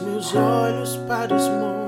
[0.00, 1.79] meus olhos para os montes,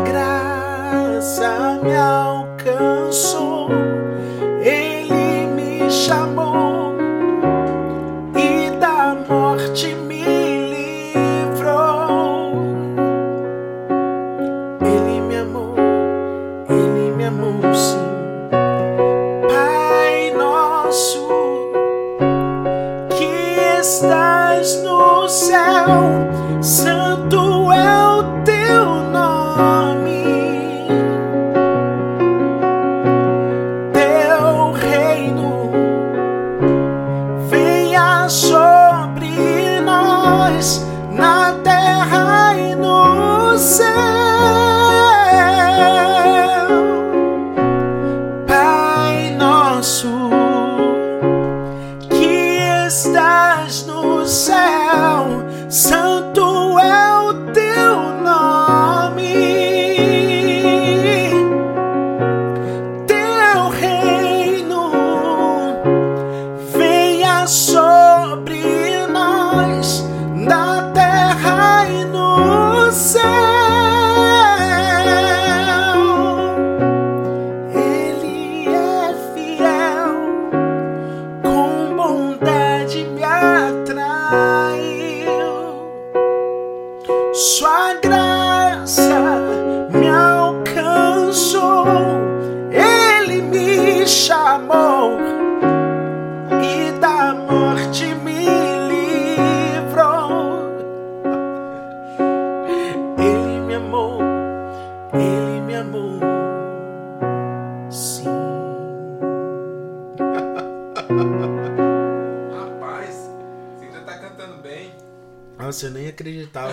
[0.00, 3.68] graça me alcançou,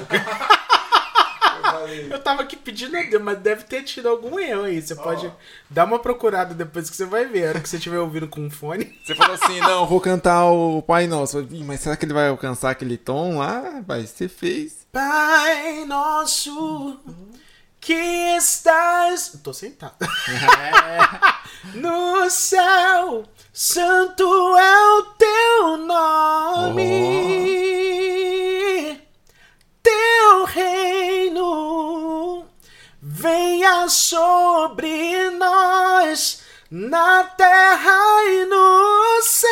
[2.10, 4.82] eu tava aqui pedindo a Deus, mas deve ter tido algum erro aí.
[4.82, 5.32] Você pode
[5.70, 7.46] dar uma procurada depois que você vai ver.
[7.46, 8.98] A hora que você estiver ouvindo com um fone.
[9.06, 11.38] Você falou assim, não, vou cantar o Pai Nosso.
[11.38, 13.60] Eu falei, "Ih, Mas será que ele vai alcançar aquele tom lá?
[13.76, 14.86] Rapaz, você fez.
[14.92, 17.00] Pai nosso
[17.80, 17.94] que
[18.38, 19.32] estás.
[19.34, 19.96] Eu tô sentado.
[21.76, 23.24] no céu,
[23.54, 24.24] santo
[24.58, 26.84] é o teu nome.
[33.90, 39.50] Sobre nós na terra e no céu.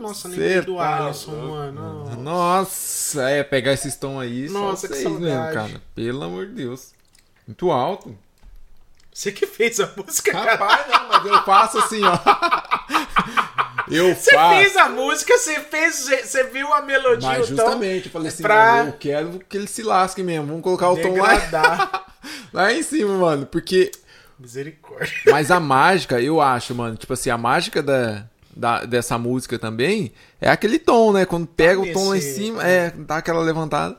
[0.00, 2.16] Nossa, nem Cê do tá Alisson, mano.
[2.16, 4.48] Nossa, é pegar esses tons aí.
[4.48, 5.82] Nossa, só que vocês mesmo, cara.
[5.94, 6.92] Pelo amor de Deus.
[7.46, 8.16] Muito alto.
[9.12, 10.56] Você que fez a música, cara.
[10.56, 12.18] Rapaz, não, mas eu faço assim, ó.
[13.90, 14.56] Eu Você faço.
[14.56, 18.28] fez a música, você fez, você viu a melodia, Mas o tom, justamente, eu falei
[18.28, 20.46] assim, pra- eu quero que ele se lasque mesmo.
[20.46, 22.06] Vamos colocar o tom lá, degradar.
[22.52, 23.46] lá em cima, mano.
[23.46, 23.90] Porque
[24.38, 25.14] Misericórdia.
[25.30, 30.12] Mas a mágica, eu acho, mano, tipo assim, a mágica da, da- dessa música também
[30.40, 31.24] é aquele tom, né?
[31.24, 33.96] Quando pega o tom lá em cima, é, dá aquela levantada.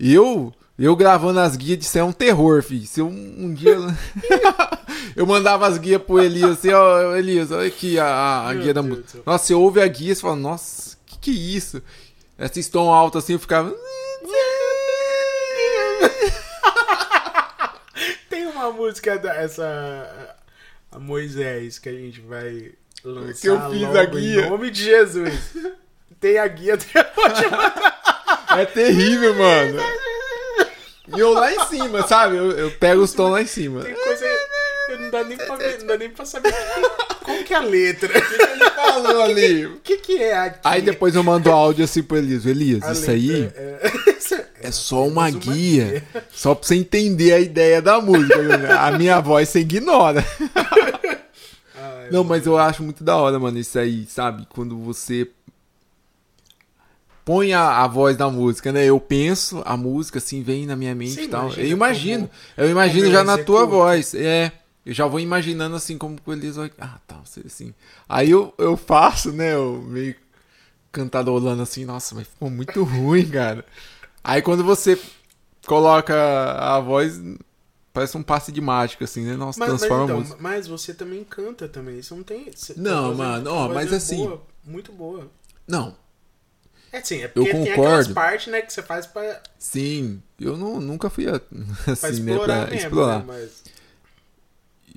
[0.00, 2.86] E eu, eu gravando as guias, isso é um terror, filho.
[2.86, 3.76] Se eu um dia.
[5.16, 8.80] eu mandava as guias pro Elias, assim, ó, Elias, olha aqui a, a, guia da
[8.80, 9.06] Deus música.
[9.06, 9.22] do céu.
[9.26, 11.82] Nossa, você ouve a guia e fala, nossa, que que é isso?
[12.38, 13.74] Esse tom alto assim, eu ficava.
[18.30, 20.36] Tem uma música dessa.
[20.92, 22.72] A Moisés que a gente vai
[23.04, 23.40] lançar.
[23.40, 24.46] Que eu fiz logo a guia.
[24.46, 25.56] Em nome de Jesus.
[26.20, 27.44] Tem a guia até hoje.
[28.56, 29.78] É terrível, mano.
[31.16, 32.36] E eu lá em cima, sabe?
[32.36, 33.82] Eu, eu pego os tons lá em cima.
[33.82, 34.24] Tem coisa.
[34.90, 36.52] eu Não dá nem pra, ver, não dá nem pra saber
[37.24, 38.12] qual que é a letra.
[38.16, 39.66] Ele falou ali.
[39.66, 40.60] O que, que é aqui?
[40.64, 42.44] Aí depois eu mando áudio assim pro Elias.
[42.46, 43.86] Elias, A isso aí letra é,
[44.64, 46.04] é- é só uma apenas guia.
[46.30, 48.36] Só pra você entender a ideia da música.
[48.80, 50.24] A minha voz você ignora.
[51.74, 54.46] Ai, Não, mas eu acho muito da hora, mano, isso aí, sabe?
[54.50, 55.28] Quando você
[57.28, 58.86] põe a, a voz da música, né?
[58.86, 61.42] Eu penso, a música assim vem na minha mente e tal.
[61.48, 62.30] imagina Eu imagino.
[62.56, 63.76] eu imagino já na tua executo.
[63.76, 64.14] voz.
[64.14, 64.50] É.
[64.86, 66.18] Eu já vou imaginando assim como
[66.56, 66.72] vai.
[66.80, 67.74] Ah, tá, assim.
[68.08, 69.54] Aí eu, eu faço, né?
[69.54, 70.14] Eu meio
[70.90, 73.62] cantarolando assim, nossa, mas ficou muito ruim, cara.
[74.24, 74.98] Aí quando você
[75.66, 77.20] coloca a voz,
[77.92, 79.36] parece um passe de mágica, assim, né?
[79.36, 80.38] Nossa, Mas, mas, transforma a então, música.
[80.40, 81.98] mas você também canta também.
[81.98, 82.50] Isso não tem.
[82.54, 85.30] você- Não, mano, ó, mas assim- boa, muito boa.
[85.66, 85.94] Não,
[86.92, 88.14] É sim, é porque tem aquelas concordo.
[88.14, 91.38] partes, né, que você faz pra, Sim, eu não, nunca fui a-
[91.84, 93.18] pra assim, né, explorar pra mesmo, explorar.
[93.18, 93.24] né?
[93.26, 93.62] Mas.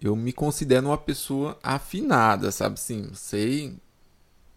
[0.01, 2.79] Eu me considero uma pessoa afinada, sabe?
[2.79, 3.75] Sim, sei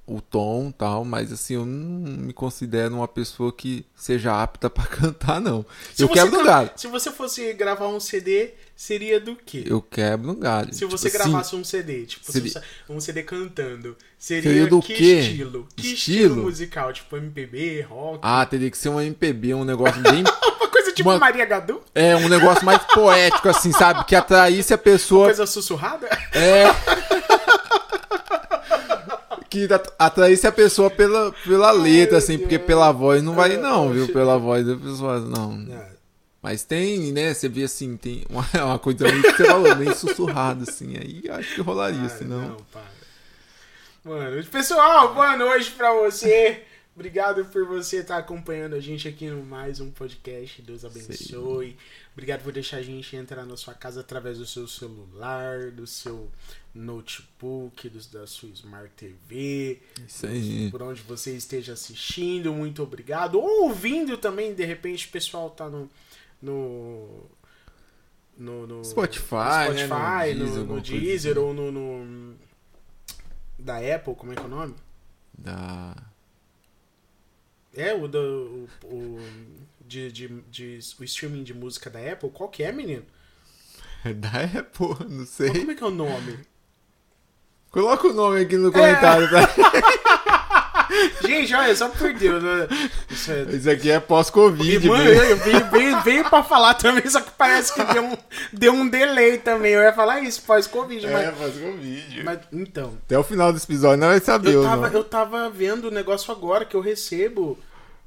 [0.06, 4.84] o tom tal, mas assim, eu não me considero uma pessoa que seja apta pra
[4.84, 5.64] cantar, não.
[5.94, 6.70] Se eu você quebro no galho.
[6.76, 9.64] Se você fosse gravar um CD, seria do quê?
[9.66, 10.74] Eu quebro no galho.
[10.74, 14.42] Se você Tipo assim, gravasse um CD, tipo, se seria- você- um CD cantando, seria,
[14.50, 15.18] Seria do que quê?
[15.20, 15.68] estilo?
[15.74, 15.94] Que estilo?
[16.24, 16.42] Estilo?
[16.42, 16.92] musical?
[16.92, 18.18] Tipo MPB, rock?
[18.22, 20.22] Ah, teria que ser um MPB, um negócio bem.
[20.64, 21.80] Uma coisa tipo Uma- Maria Gadu?
[21.94, 24.04] é, um negócio mais poético, assim, sabe?
[24.04, 25.26] Que atraísse a pessoa.
[25.26, 26.06] Coisa sussurrada?
[26.32, 26.64] É.
[29.54, 33.90] que at- atraísse a pessoa pela, pela letra, assim, porque pela voz não vai, não,
[33.94, 34.08] viu?
[34.08, 35.66] Pela voz da pessoa, não.
[35.72, 35.88] Ah,
[36.42, 37.32] Mas tem, né?
[37.32, 40.96] Você vê assim, tem uma, uma coisa meio que você falou, meio sussurrado, assim.
[40.96, 42.40] Aí acho que rolaria, senão.
[42.48, 42.94] Não, para.
[44.04, 46.62] Mano, pessoal, boa noite pra você.
[46.94, 50.60] Obrigado por você estar acompanhando a gente aqui no mais um podcast.
[50.62, 51.76] Deus abençoe.
[52.14, 56.30] Obrigado por deixar a gente entrar na sua casa através do seu celular, do seu
[56.72, 59.80] notebook, do- da sua Smart TV.
[60.06, 60.70] Isso aí.
[60.70, 63.34] por onde você esteja assistindo, muito obrigado.
[63.40, 65.90] Ou ouvindo também, de repente o pessoal tá no.
[66.40, 67.22] no.
[68.38, 71.40] no, no Spotify, no, né, Spotify, no no, Deezer, no alguma coisa Deezer assim.
[71.40, 72.36] ou no, no-
[73.58, 74.74] Da Apple, como é que é o nome?
[75.36, 75.96] Da.
[77.76, 78.68] É, o do.
[78.84, 83.04] O, o- de, de, de- o streaming de música da Apple, qual que é, menino?
[84.16, 84.28] Da
[84.60, 85.50] Apple, não Mas sei.
[85.50, 86.38] como é que é o nome?
[87.70, 88.58] Coloca o nome aqui É.
[88.58, 89.48] no comentário, tá?
[91.26, 92.42] Gente, olha, só por Deus.
[92.42, 92.68] né?
[93.10, 97.20] Isso é, Isso aqui é pós-Covid, Mano, eu veio, veio, veio pra falar também, só
[97.20, 98.16] que parece que deu um,
[98.52, 99.72] deu um delay também.
[99.72, 102.22] Eu ia falar isso pós-Covid, É, mas, pós-Covid.
[102.22, 102.38] mas.
[102.52, 102.96] Então.
[103.06, 106.30] Até o final do episódio não vai saber Eu tava, eu tava vendo o negócio
[106.30, 107.58] agora que eu recebo.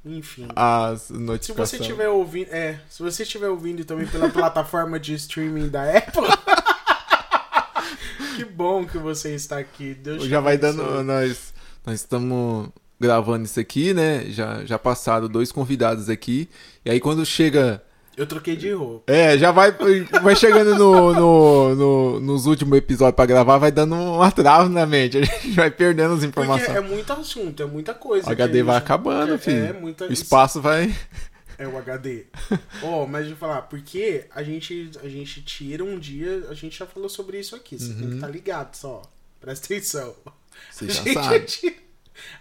[0.04, 0.48] Enfim.
[0.54, 1.70] As Se notificações.
[1.70, 2.48] você estiver ouvindo.
[2.50, 6.22] É, se você estiver ouvindo também pela plataforma de streaming da Apple.
[8.36, 9.94] que bom que você está aqui.
[9.94, 11.02] Deus Já vai dando.
[11.02, 11.52] Nós,
[11.84, 12.68] nós estamos
[13.00, 14.26] gravando isso aqui, né?
[14.30, 16.48] Já, já passaram dois convidados aqui.
[16.84, 17.82] E aí quando chega.
[18.18, 19.10] Eu troquei de roupa.
[19.12, 19.70] É, já vai,
[20.22, 24.84] vai chegando no, no, no- nos últimos episódios pra gravar, vai dando um atraso na
[24.84, 25.18] mente.
[25.18, 26.76] A gente vai perdendo as Porque informações.
[26.76, 28.28] é muito assunto, é muita coisa.
[28.28, 29.64] O HD a vai gente- acabando, é, filho.
[29.64, 30.92] É, muita O espaço vai.
[31.56, 32.26] É o HD.
[32.82, 36.76] Ó, mas deixa eu falar, porque a gente, a gente tira um dia, a gente
[36.78, 39.02] já falou sobre isso aqui, você tem que estar ligado só.
[39.40, 40.14] Presta atenção.
[40.26, 40.32] Uhum.
[40.72, 41.40] Você a, já gente sabe.
[41.46, 41.74] tira,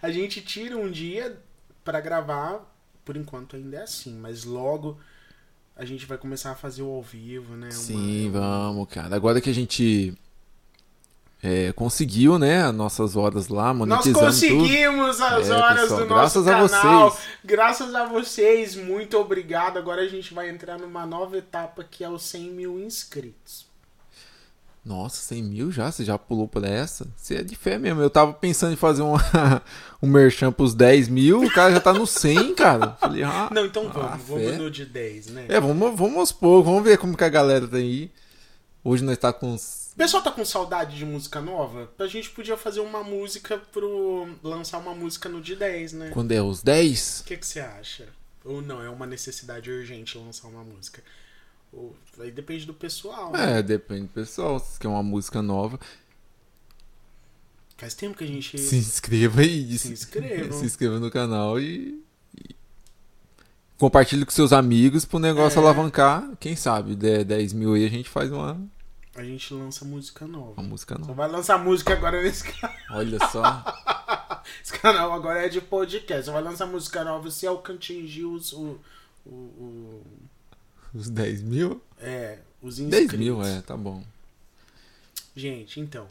[0.02, 1.38] a gente tira um dia
[1.84, 2.64] pra gravar,
[3.06, 5.00] por enquanto ainda é assim, mas logo
[5.78, 7.68] a gente vai começar a fazer o ao vivo, né?
[7.68, 9.16] Uma- Sim, vamos, cara.
[9.16, 10.14] Agora que a gente
[11.44, 14.26] é, conseguiu, né, as nossas horas lá, Nós monetizando tudo.
[14.26, 17.12] conseguimos as É, horas pessoal, do nosso graças a canal.
[17.12, 17.28] vocês.
[17.46, 19.78] Graças a vocês, muito obrigado.
[19.78, 23.68] Agora a gente vai entrar numa nova etapa que é os 100 mil inscritos.
[24.88, 25.92] Nossa, 100 mil já?
[25.92, 27.06] Você já pulou por essa?
[27.18, 28.02] Você é de fé mesmo.
[28.02, 29.16] Eu tava pensando em fazer um,
[30.02, 32.92] um merchan pros 10 mil, o cara já tá no 100, cara.
[32.94, 35.46] Falei, ah, Não, então vamos, ah, vamos no de 10, né?
[35.50, 38.10] É, vamos, vamos aos poucos, vamos ver como que a galera tá aí.
[38.82, 39.56] Hoje nós tá com.
[39.56, 41.92] O pessoal tá com saudade de música nova?
[42.00, 44.30] A gente podia fazer uma música pro.
[44.42, 46.10] lançar uma música no dia 10, né?
[46.14, 47.20] Quando é os 10?
[47.20, 48.08] O que, que você acha?
[48.46, 51.04] Ou não, é uma necessidade urgente lançar uma música?
[52.20, 53.32] Aí depende do pessoal.
[53.32, 53.60] né?
[53.60, 54.60] É, depende do pessoal.
[54.60, 55.80] Se quer uma música nova,
[57.78, 58.58] Faz tempo que a gente.
[58.58, 59.78] se inscreva aí.
[59.78, 60.52] Se inscrevam.
[60.58, 62.04] Se inscreva no canal e.
[62.36, 62.56] e
[63.78, 65.62] Compartilhe com seus amigos pro negócio É.
[65.62, 66.28] alavancar.
[66.40, 68.60] Quem sabe, der 10 mil aí a gente faz uma,
[69.14, 70.54] A gente lança música nova.
[70.60, 71.14] uma música Só nova.
[71.14, 72.76] vai lançar música agora nesse canal.
[72.92, 73.44] Olha só.
[74.64, 76.26] Esse canal agora é de podcast.
[76.26, 78.54] Só vai lançar música nova se atingir os.
[78.54, 78.80] O,
[79.24, 80.04] o, o-
[80.94, 81.82] Os 10 mil?
[82.00, 83.10] é, os inscritos.
[83.10, 84.04] 10 mil, é, tá bom.
[85.36, 86.10] Gente, então.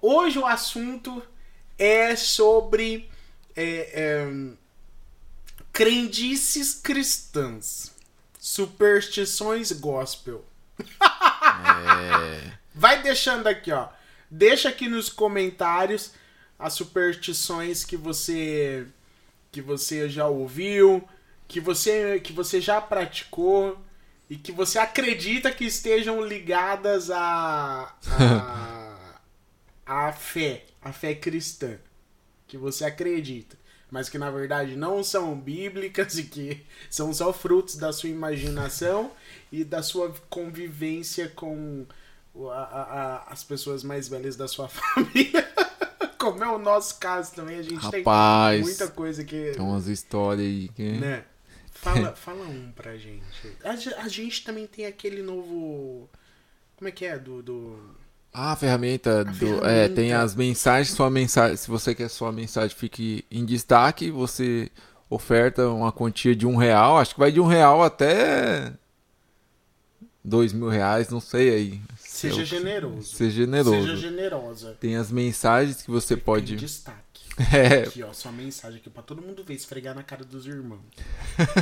[0.00, 1.22] Hoje o assunto
[1.78, 3.08] é sobre
[3.56, 4.32] é, é,
[5.72, 7.92] crendices cristãs.
[8.38, 10.44] Superstições gospel.
[10.78, 12.52] É.
[12.74, 13.88] Vai deixando aqui, ó.
[14.30, 16.12] Deixa aqui nos comentários
[16.58, 18.86] as superstições que você
[19.50, 21.06] que você já ouviu,
[21.46, 23.78] que você que você já praticou
[24.32, 29.20] e que você acredita que estejam ligadas a a,
[29.86, 31.76] a fé, a fé cristã,
[32.46, 33.56] que você acredita,
[33.90, 39.10] mas que na verdade não são bíblicas e que são só frutos da sua imaginação
[39.50, 41.84] e da sua convivência com
[42.50, 45.46] a- as pessoas mais velhas da sua família.
[46.18, 48.54] Como é o nosso caso também, a gente Rapaz.
[48.54, 49.50] tem muita coisa que.
[49.52, 50.92] Tem umas histórias aí que.
[50.92, 51.24] Né?
[51.82, 53.24] Fala, fala um pra gente.
[53.64, 56.08] A, a gente também tem aquele novo.
[56.76, 57.18] Como é que é?
[57.18, 57.42] Do.
[57.42, 57.78] do...
[58.32, 59.34] Ah, a ferramenta do.
[59.34, 59.68] ferramenta.
[59.68, 61.56] É, tem as mensagens, sua mensagem.
[61.56, 64.70] Se você quer sua mensagem fique em destaque, você
[65.10, 66.98] oferta uma quantia de um real.
[66.98, 68.72] Acho que vai de um real até
[70.24, 71.80] dois mil reais, não sei aí.
[71.98, 73.02] Seja generoso.
[73.16, 73.80] Seja generoso.
[73.80, 74.76] Seja generosa.
[74.78, 76.56] Tem as mensagens que você Tem pode.
[76.56, 77.11] destaque.
[77.52, 80.80] É, Aqui, ó, sua mensagem aqui pra todo mundo ver, esfregar na cara dos irmãos.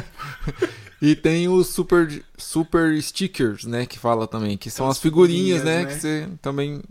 [1.00, 3.87] e tem os super, super stickers, né?
[3.87, 5.85] Que fala também, que são As as figurinhas, né?
[5.85, 5.87] né?
[5.87, 6.83] Que você também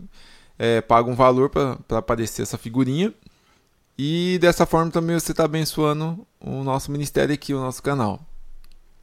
[0.58, 3.12] é, paga um valor pra pra aparecer essa figurinha.
[3.98, 8.18] E dessa forma também você tá abençoando o nosso ministério aqui, o nosso canal.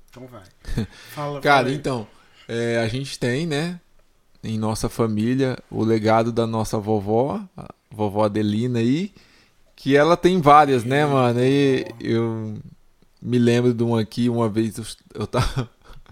[0.10, 0.44] Então vai.
[1.14, 2.08] Fala, Cara, fala então,
[2.48, 3.80] é, a gente tem, né?
[4.44, 9.14] Em nossa família, o legado da nossa vovó, a vovó Adelina aí,
[9.78, 11.40] que ela tem várias, né, mano?
[11.40, 12.58] E eu
[13.22, 15.70] me lembro de uma aqui, uma vez eu, tava.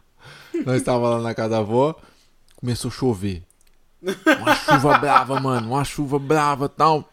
[0.65, 1.95] Nós tava lá na casa da avó,
[2.55, 3.43] começou a chover.
[4.01, 7.12] Uma chuva brava, mano, uma chuva brava tal.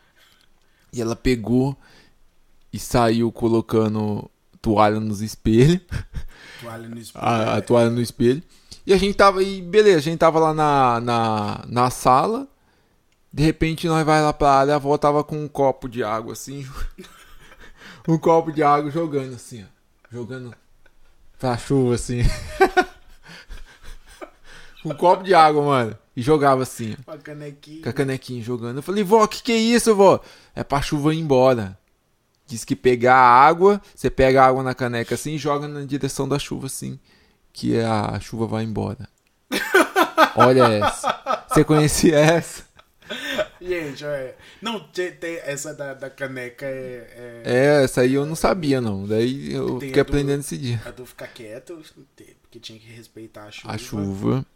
[0.93, 1.75] E ela pegou
[2.71, 4.31] e saiu colocando
[4.61, 5.81] toalha nos espelhos
[6.61, 7.25] Toalha no espelho.
[7.25, 8.43] a, a toalha no espelho.
[8.87, 12.47] E a gente tava aí, beleza, a gente tava lá na, na, na sala.
[13.33, 16.35] De repente nós vai lá pra área, a avó tava com um copo de água
[16.35, 16.69] assim.
[18.07, 19.67] um copo de água jogando assim, ó.
[20.11, 20.55] Jogando
[21.39, 22.21] pra chuva assim.
[24.85, 25.99] um copo de água, mano.
[26.15, 26.95] E jogava assim.
[27.07, 27.83] Com a canequinha.
[27.83, 28.77] Com a canequinha jogando.
[28.77, 30.21] Eu falei, vó, que que é isso, vó?
[30.55, 31.79] É pra chuva ir embora.
[32.47, 35.87] Diz que pegar a água, você pega a água na caneca assim e joga na
[35.87, 37.01] direção da chuva assim.
[37.51, 39.09] Que a chuva vai embora.
[40.37, 41.45] Olha essa.
[41.49, 42.72] Você conhecia essa?
[43.61, 44.35] Gente, olha.
[44.61, 47.43] Não, tem, tem- essa da, da caneca é.
[47.45, 47.55] é...
[47.81, 49.07] É, essa aí eu não sabia não.
[49.07, 50.81] Daí eu Tem fiquei do- aprendendo esse dia.
[50.85, 51.81] A do ficar quieto,
[52.43, 53.75] porque tinha que respeitar a chuva.
[53.75, 54.47] A chuva.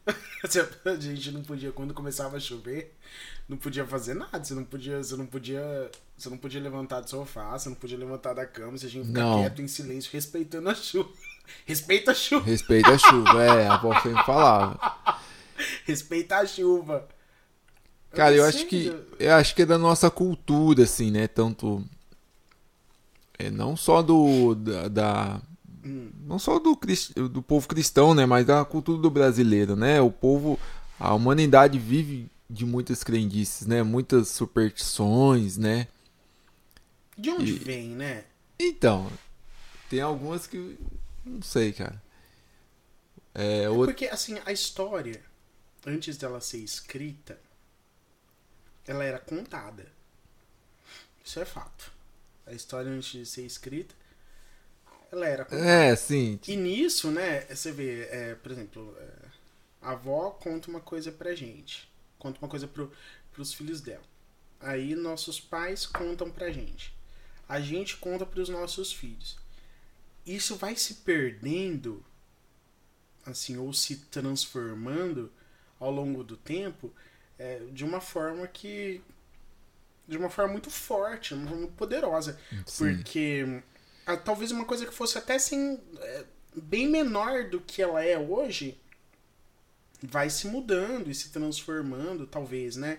[0.85, 2.95] A gente não podia, quando começava a chover,
[3.49, 4.43] não podia fazer nada.
[4.43, 7.97] Você não podia, você não podia, você não podia levantar do sofá, você não podia
[7.99, 9.41] levantar da cama, você tinha que ficar Não.
[9.41, 11.11] quieto em silêncio, respeitando a chuva.
[11.65, 14.97] Respeita a chuva, Respeita a chuva, é, a avó sempre falava.
[15.85, 17.07] respeita a chuva.
[18.17, 21.27] Cara, eu não acho que eu- eu acho que é da nossa cultura, assim, né?
[21.29, 21.85] Tanto
[23.39, 25.43] é não só do da, da-
[25.85, 26.11] Hum.
[26.27, 26.77] não só do
[27.31, 28.27] do povo cristão, né?
[28.27, 30.01] Mas da cultura do brasileiro, né?
[30.01, 30.59] O povo,
[30.99, 33.83] a humanidade vive de muitas crendices, né?
[33.83, 35.87] Muitas superstições, né?
[37.17, 38.25] De onde E- vem, né?
[38.59, 39.11] Então,
[39.91, 40.77] tem algumas que
[41.25, 42.03] não sei, cara.
[43.35, 45.21] É, outra- Porque, assim, a história,
[45.87, 47.39] antes dela ser escrita,
[48.87, 49.87] ela era contada.
[51.25, 51.93] Isso é fato.
[52.47, 53.95] A história, antes de ser escrita,
[55.11, 55.65] ela era contada.
[55.65, 56.39] é, sim.
[56.47, 59.29] E nisso, né, você vê, é, por exemplo, é,
[59.83, 61.91] a avó conta uma coisa pra gente.
[62.19, 62.93] Conta uma coisa pro,
[63.33, 64.05] pros filhos dela.
[64.61, 66.95] Aí nossos pais contam pra gente.
[67.49, 69.37] A gente conta pros nossos filhos.
[70.25, 72.05] Isso vai se perdendo,
[73.25, 75.33] assim, ou se transformando
[75.79, 76.93] ao longo do tempo
[77.39, 79.01] é, de uma forma que.
[80.09, 82.39] de uma forma muito forte, uma forma muito poderosa.
[82.67, 82.97] Sim.
[82.97, 83.63] Porque
[84.07, 86.25] ah, talvez uma coisa que fosse até assim, é,
[86.55, 88.79] bem menor do que ela é hoje
[90.03, 92.99] vai se mudando e se transformando, talvez, né?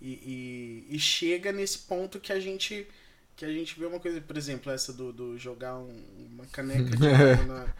[0.00, 2.86] E, e, e chega nesse ponto que a gente
[3.36, 6.96] que a gente vê uma coisa, por exemplo, essa do, do jogar um- uma caneca
[6.96, 7.74] de água na,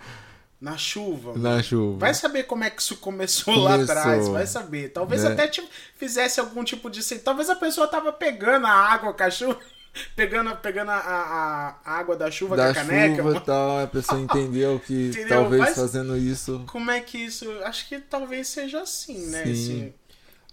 [0.61, 1.31] na chuva.
[1.33, 1.43] mano.
[1.43, 1.99] Na chuva.
[1.99, 3.97] Vai saber como é que isso começou, lá Começou.
[3.97, 4.88] atrás, vai saber.
[4.91, 5.33] Talvez Né?
[5.33, 5.62] até te
[5.97, 7.03] fizesse algum tipo de.
[7.21, 9.59] Talvez a pessoa tava pegando a água com a chuva,
[10.17, 13.23] pegando, pegando a, a- a água da chuva da com a caneca.
[13.23, 15.29] chuva tal, a pessoa entendeu que Entendeu?
[15.29, 16.65] talvez Mas- fazendo isso.
[16.67, 17.49] Como é que isso.
[17.65, 19.45] Acho que talvez seja assim, né?
[19.45, 19.50] Sim.
[19.53, 19.95] Esse-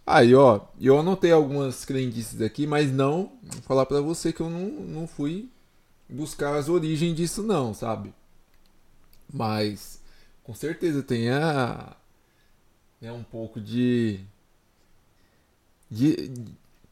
[0.07, 4.51] Aí, ó, eu anotei algumas crendices aqui, mas não vou falar pra você que eu
[4.51, 5.49] não, não fui
[6.07, 8.13] buscar as origens disso, não, sabe?
[9.31, 10.01] Mas
[10.43, 11.95] com certeza tem a,
[13.01, 14.19] né, um pouco de,
[15.89, 16.31] de.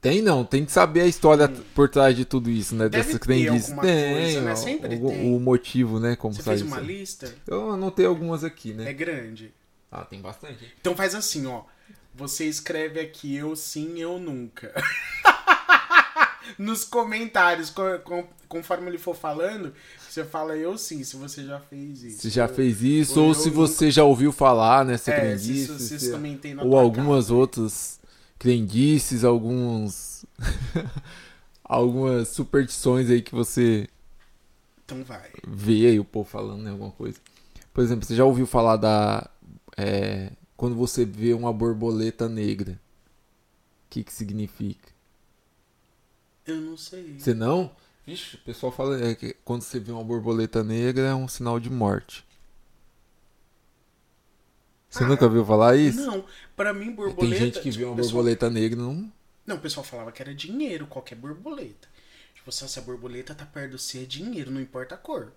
[0.01, 2.89] Tem não, tem que saber a história por trás de tudo isso, né?
[2.89, 3.73] Deve Dessas crendices.
[3.79, 4.55] Tem, coisa, né?
[4.55, 5.33] Sempre algum- tem.
[5.33, 6.15] o motivo, né?
[6.17, 6.85] Como Você fez uma isso.
[6.85, 7.35] lista?
[7.47, 8.89] Eu anotei algumas aqui, né?
[8.89, 9.53] É grande.
[9.89, 10.73] Ah, tem bastante.
[10.81, 11.63] Então faz assim, ó.
[12.15, 14.73] Você escreve aqui eu sim, eu nunca.
[16.57, 19.73] Nos comentários, co- com- conforme ele for falando,
[20.09, 22.21] você fala eu sim, se você já fez isso.
[22.21, 25.21] Se já fez isso, ou ou se nunca- você já ouviu falar nessa É, se
[25.21, 27.33] crendice, se se- na ou algumas casa.
[27.33, 27.99] outras
[28.37, 30.25] crendices, alguns
[31.63, 33.87] algumas superstições aí que você
[34.85, 35.29] Então vai.
[35.47, 37.17] vê aí o povo falando, né, alguma coisa.
[37.73, 39.29] Por exemplo, você já ouviu falar da
[39.77, 42.73] é, quando você vê uma borboleta negra?
[42.73, 44.92] O que que significa?
[46.45, 47.17] Eu não sei.
[47.19, 47.71] Você não?
[48.05, 51.59] Vixe, o pessoal fala é, que quando você vê uma borboleta negra é um sinal
[51.59, 52.25] de morte.
[54.89, 56.05] Você Ah, nunca ouviu falar isso?
[56.05, 56.23] Não,
[56.55, 57.21] pra mim borboleta.
[57.21, 59.11] Tem gente que vê tipo, uma pessoal- borboleta negra e não.
[59.45, 61.87] Não, o pessoal falava que era dinheiro, qualquer borboleta.
[62.35, 65.31] Tipo, se essa borboleta tá perto de você, é dinheiro, não importa a cor.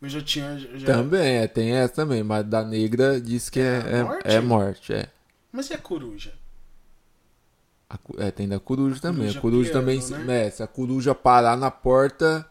[0.00, 0.58] Eu já tinha.
[0.58, 0.86] Já...
[0.86, 4.22] Também, é, tem essa também, mas da negra diz que é, É é, morte?
[4.26, 5.08] é morte, é.
[5.52, 6.32] Mas e a coruja?
[7.92, 9.22] A é, tem da coruja também.
[9.24, 10.02] coruja A coruja piano, também, né?
[10.02, 12.48] se- né, se a coruja parar na porta,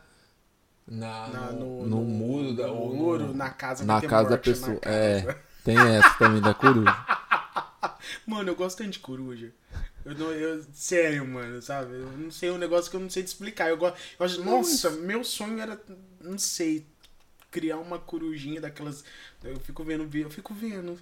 [0.87, 4.35] na, Na- no, no muro, da, no ou no- muro, na casa na casa da
[4.35, 4.79] morte na pessoa.
[4.79, 4.95] casa.
[4.95, 6.93] É, tem essa também da coruja.
[8.27, 9.51] Mano, eu gosto tanto de coruja.
[10.05, 11.93] Eu não, eu, sério, mano, sabe?
[11.93, 13.69] Eu não sei um negócio que eu não sei te explicar.
[13.69, 13.97] Eu gosto.
[14.19, 15.79] Eu nossa, meu sonho era,
[16.19, 16.85] não sei,
[17.51, 19.03] criar uma corujinha daquelas.
[19.43, 20.97] Eu fico vendo, eu fico vendo.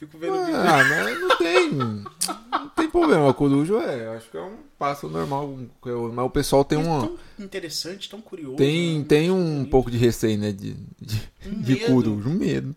[0.00, 0.56] Fico vendo vídeo.
[0.56, 1.70] Ah, mas não tem.
[1.72, 3.28] Não tem problema.
[3.28, 5.58] A coruja é, eu acho que é um passo normal.
[5.84, 7.06] Mas o pessoal tem É uma.
[7.06, 8.56] tão interessante, tão curioso.
[8.56, 9.04] Tem, né?
[9.04, 9.70] tem um bonito.
[9.70, 10.52] pouco de receio, né?
[10.52, 12.74] De, de, Um de um medo.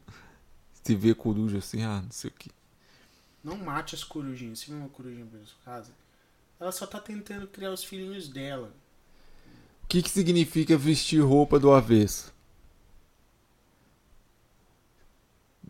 [0.83, 2.51] Se vê coruja assim, ah, não sei o que.
[3.41, 4.59] Não mate as corujinhas.
[4.59, 5.91] Se vê uma corujinha pra sua casa,
[6.59, 8.69] ela só tá tentando criar os filhinhos dela.
[9.85, 12.33] O que, que significa vestir roupa do avesso?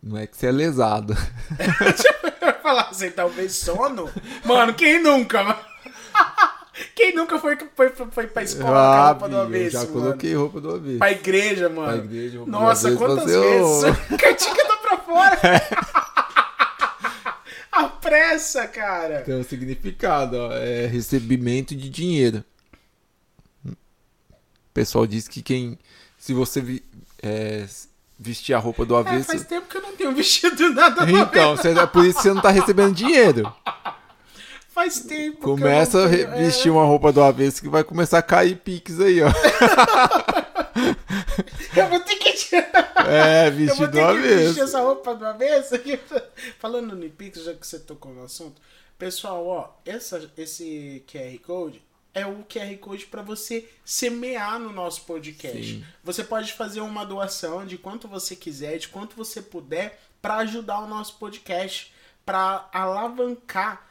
[0.06, 1.14] Não é que você é lesado.
[2.40, 4.10] Vai falar assim, talvez sono?
[4.44, 5.42] Mano, quem nunca?
[5.42, 5.58] mano?
[6.94, 9.78] Quem nunca foi, foi, foi pra escola com a roupa do Ah, eu avesso, já
[9.80, 9.92] mano?
[9.92, 10.98] coloquei roupa do avesso.
[10.98, 11.86] Pra igreja, mano.
[11.98, 13.98] Pra igreja, roupa do Nossa, avesso, quantas você, vezes?
[14.20, 15.40] Cantinha tá pra fora.
[17.70, 19.20] A pressa, cara.
[19.22, 22.44] Tem um significado, ó, é recebimento de dinheiro.
[23.64, 23.74] O
[24.74, 25.78] pessoal diz que quem.
[26.18, 26.82] Se você
[27.22, 27.66] é,
[28.18, 29.26] vestir a roupa do É, avesso.
[29.26, 31.62] faz tempo que eu não tenho vestido nada do Então, avesso.
[31.74, 33.52] você- é por isso você não tá recebendo dinheiro.
[34.68, 36.30] Faz tempo Começa a eu tenho...
[36.46, 39.28] vestir uma roupa do avesso que vai começar a cair piques aí, ó.
[41.76, 42.92] É, eu vou ter que tirar...
[43.08, 44.60] É, Eu vou vestir do ter que vestir avesso.
[44.62, 45.74] essa roupa do avesso.
[46.58, 48.60] Falando no Pix, já que você tocou no assunto.
[48.98, 51.82] Pessoal, ó, essa, esse QR Code
[52.14, 55.74] é o QR Code para você semear no nosso podcast.
[55.78, 55.84] Sim.
[56.02, 60.78] Você pode fazer uma doação de quanto você quiser, de quanto você puder, para ajudar
[60.80, 61.92] o nosso podcast,
[62.24, 63.86] para alavancar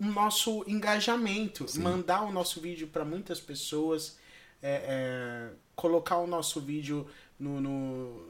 [0.00, 4.18] o nosso engajamento, mandar o nosso vídeo para muitas pessoas,
[4.62, 7.06] é, é, colocar o nosso vídeo
[7.38, 8.26] no, no,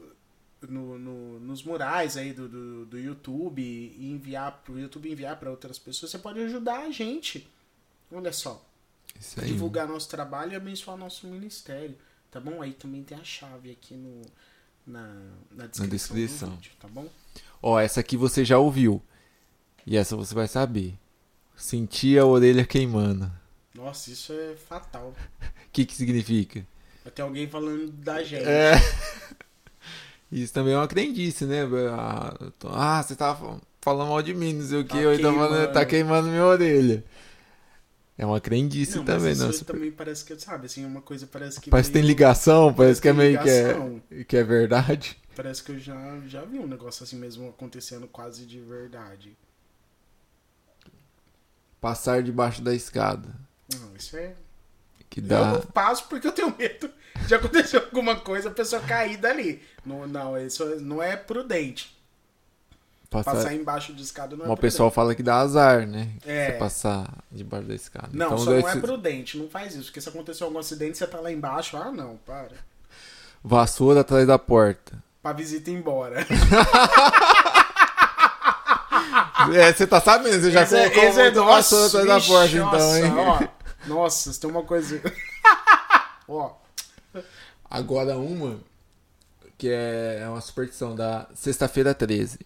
[0.67, 5.37] no- no- nos murais aí do, do, do YouTube e enviar para o YouTube enviar
[5.39, 6.11] para outras pessoas.
[6.11, 7.47] Você pode ajudar a gente.
[8.11, 8.63] Olha só
[9.19, 9.47] Isso aí.
[9.47, 11.95] divulgar nosso trabalho e abençoar nosso ministério,
[12.31, 12.61] tá bom?
[12.61, 14.21] Aí também tem a chave aqui no,
[14.85, 15.03] na,
[15.51, 16.49] na descrição, descrição.
[16.49, 17.07] do vídeo, tá bom?
[17.61, 19.01] Ó, essa aqui você já ouviu.
[19.85, 20.95] E essa você vai saber.
[21.55, 23.31] Sentir a orelha queimando.
[23.73, 25.13] Nossa, isso é fatal.
[25.41, 26.65] O que que significa?
[27.13, 28.43] Ter alguém falando da gente.
[28.45, 28.73] É.
[30.31, 31.61] Isso também é uma crendice, né?
[31.93, 32.33] Ah,
[32.65, 35.49] Ah, você tava falando mal de mim, não sei o que, Tá ou então falando,
[35.51, 35.73] queimando.
[35.73, 37.03] tá queimando minha orelha.
[38.17, 41.59] É uma crendice Não, também, mas isso também parece que, sabe, assim, uma coisa parece
[41.59, 44.01] que Parece que tem ligação, parece que é meio que ligação.
[44.09, 45.17] é, que é verdade.
[45.35, 49.35] Parece que eu já, já vi um negócio assim mesmo acontecendo quase de verdade.
[51.81, 53.35] Passar debaixo da escada.
[53.73, 54.33] Não, isso é.
[55.09, 55.51] Que Eu dá.
[55.53, 56.89] não passo porque eu tenho medo
[57.27, 59.61] de acontecer alguma coisa, a pessoa cair dali.
[59.85, 61.94] Não, não, isso não é prudente.
[63.23, 63.37] Passar...
[63.37, 66.09] Passar embaixo de escada não é Mas o pessoal fala que dá azar, né?
[66.25, 66.47] É.
[66.47, 68.09] Você passar debaixo da escada.
[68.11, 69.85] Não, então, só não é prudente, não faz isso.
[69.85, 72.51] Porque se acontecer algum acidente, você tá lá embaixo, ah não, para.
[73.43, 74.93] Vassoura atrás da porta.
[75.21, 76.25] Pra visita ir embora.
[79.53, 82.55] É, você tá sabendo, você já Esse é- colocou esse é vassoura atrás da porta,
[82.55, 83.11] então, hein?
[83.11, 83.87] nossa, ó.
[83.87, 85.01] nossa, tem uma coisa.
[86.27, 86.51] ó,
[87.69, 88.59] Agora uma
[89.57, 92.39] que é é uma superstição da sexta-feira 13.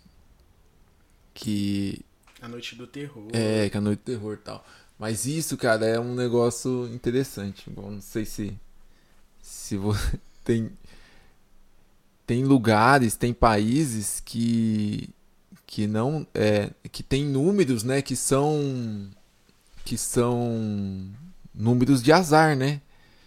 [1.39, 2.01] Que
[2.41, 3.27] a noite do terror.
[3.33, 4.65] é, que é a noite do terror e tal.
[4.97, 7.69] Mas isso, cara, é um negócio interessante.
[7.69, 8.53] Bom, não sei se
[9.41, 10.69] se você tem
[12.27, 15.09] tem lugares, tem países que
[15.65, 19.09] que não é que tem números, né, que são
[19.85, 21.09] que são
[21.53, 22.81] números de azar, né?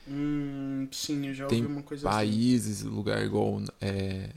[0.06, 2.16] Hum, sim, eu já ouvi tem uma coisa assim.
[2.18, 4.30] países, lugar igual é,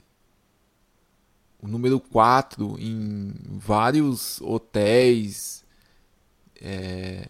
[1.66, 5.64] número 4 em vários hotéis
[6.60, 7.28] é,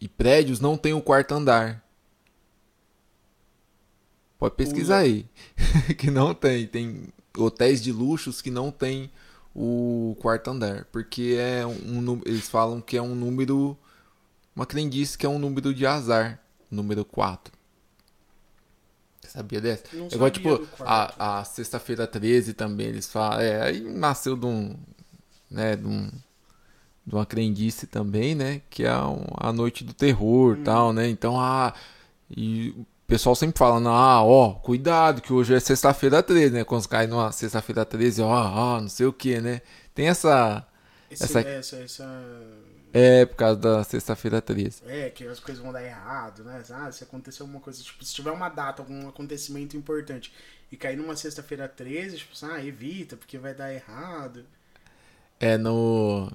[0.00, 1.84] e prédios não tem o quarto andar.
[4.38, 5.26] Pode pesquisar aí.
[5.98, 6.66] que não tem.
[6.66, 9.10] Tem hotéis de luxos que não tem
[9.54, 10.86] o quarto andar.
[10.86, 13.76] Porque é um, nu- eles falam que é um número.
[14.56, 16.40] Uma crendice que é um número de azar.
[16.70, 17.52] Número 4.
[19.32, 19.84] Sabia dessa?
[19.92, 23.40] Não É igual, tipo, a, a sexta-feira 13 também, eles falam.
[23.40, 24.76] É, aí nasceu de um.
[25.50, 26.10] Né, de um.
[27.06, 28.60] De uma crendice também, né?
[28.70, 30.60] Que é a noite do terror Hum.
[30.60, 31.08] e tal, né?
[31.08, 31.72] Então, ah.
[32.36, 36.64] E o pessoal sempre fala, não, ah, ó, cuidado, que hoje é sexta-feira 13, né?
[36.64, 39.62] Quando cai numa sexta-feira 13, ó, ó, não sei o que, né?
[39.94, 40.64] Tem essa.
[41.10, 42.22] Esse- essa- essa, essa,
[42.92, 44.82] É, por causa da sexta-feira 13.
[44.86, 46.62] É, que as coisas vão dar errado, né?
[46.70, 50.32] Ah, se acontecer alguma coisa, tipo, se tiver uma data, algum acontecimento importante
[50.72, 54.44] e cair numa sexta-feira 13, tipo, assim, ah, evita, porque vai dar errado.
[55.38, 56.30] É no.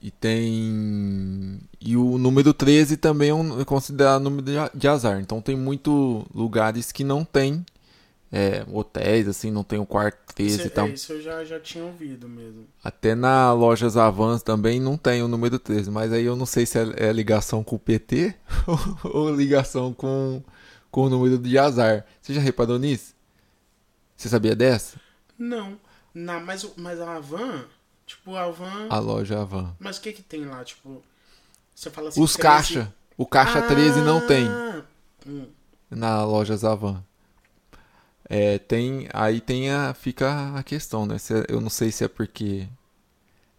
[0.00, 1.60] E tem.
[1.80, 4.44] E o número 13 também é, um, é considerado número
[4.74, 5.20] de, azar.
[5.20, 7.64] Então tem muito lugares que não tem
[8.32, 10.86] é, hotéis, assim, não tem o quarto 13 Isso, e tal.
[10.86, 12.66] é, isso eu já, já tinha ouvido mesmo.
[12.82, 15.90] Até na lojas Avans também não tem o número 13.
[15.90, 18.34] Mas aí eu não sei se é, é ligação com o PT
[19.04, 20.42] ou, ligação com,
[20.90, 22.06] com o número de azar.
[22.22, 23.14] Você já reparou nisso?
[24.16, 24.98] Você sabia dessa?
[25.38, 25.78] Não,
[26.14, 27.66] na, mas, mas a Van,
[28.06, 28.86] tipo, a Van.
[28.88, 29.76] A loja Avan.
[29.78, 31.02] Mas o que que tem lá, tipo.
[31.74, 32.22] Você fala assim.
[32.22, 32.94] Os 13 caixa.
[33.18, 34.48] O caixa 13 não tem.
[34.48, 34.82] Ah,
[35.26, 35.46] hum.
[35.90, 37.04] na loja Zavan.
[38.28, 41.18] É, tem, aí tem a, fica a questão, né?
[41.18, 42.66] Se é- eu não sei se é porque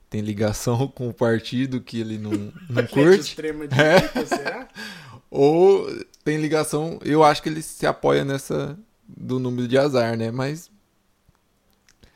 [0.10, 2.32] tem ligação com o partido que ele não,
[2.70, 4.68] não Gente curte, direita, será?
[5.30, 5.88] ou
[6.24, 10.32] tem ligação, eu acho que ele se apoia nessa do número de azar, né?
[10.32, 10.72] Mas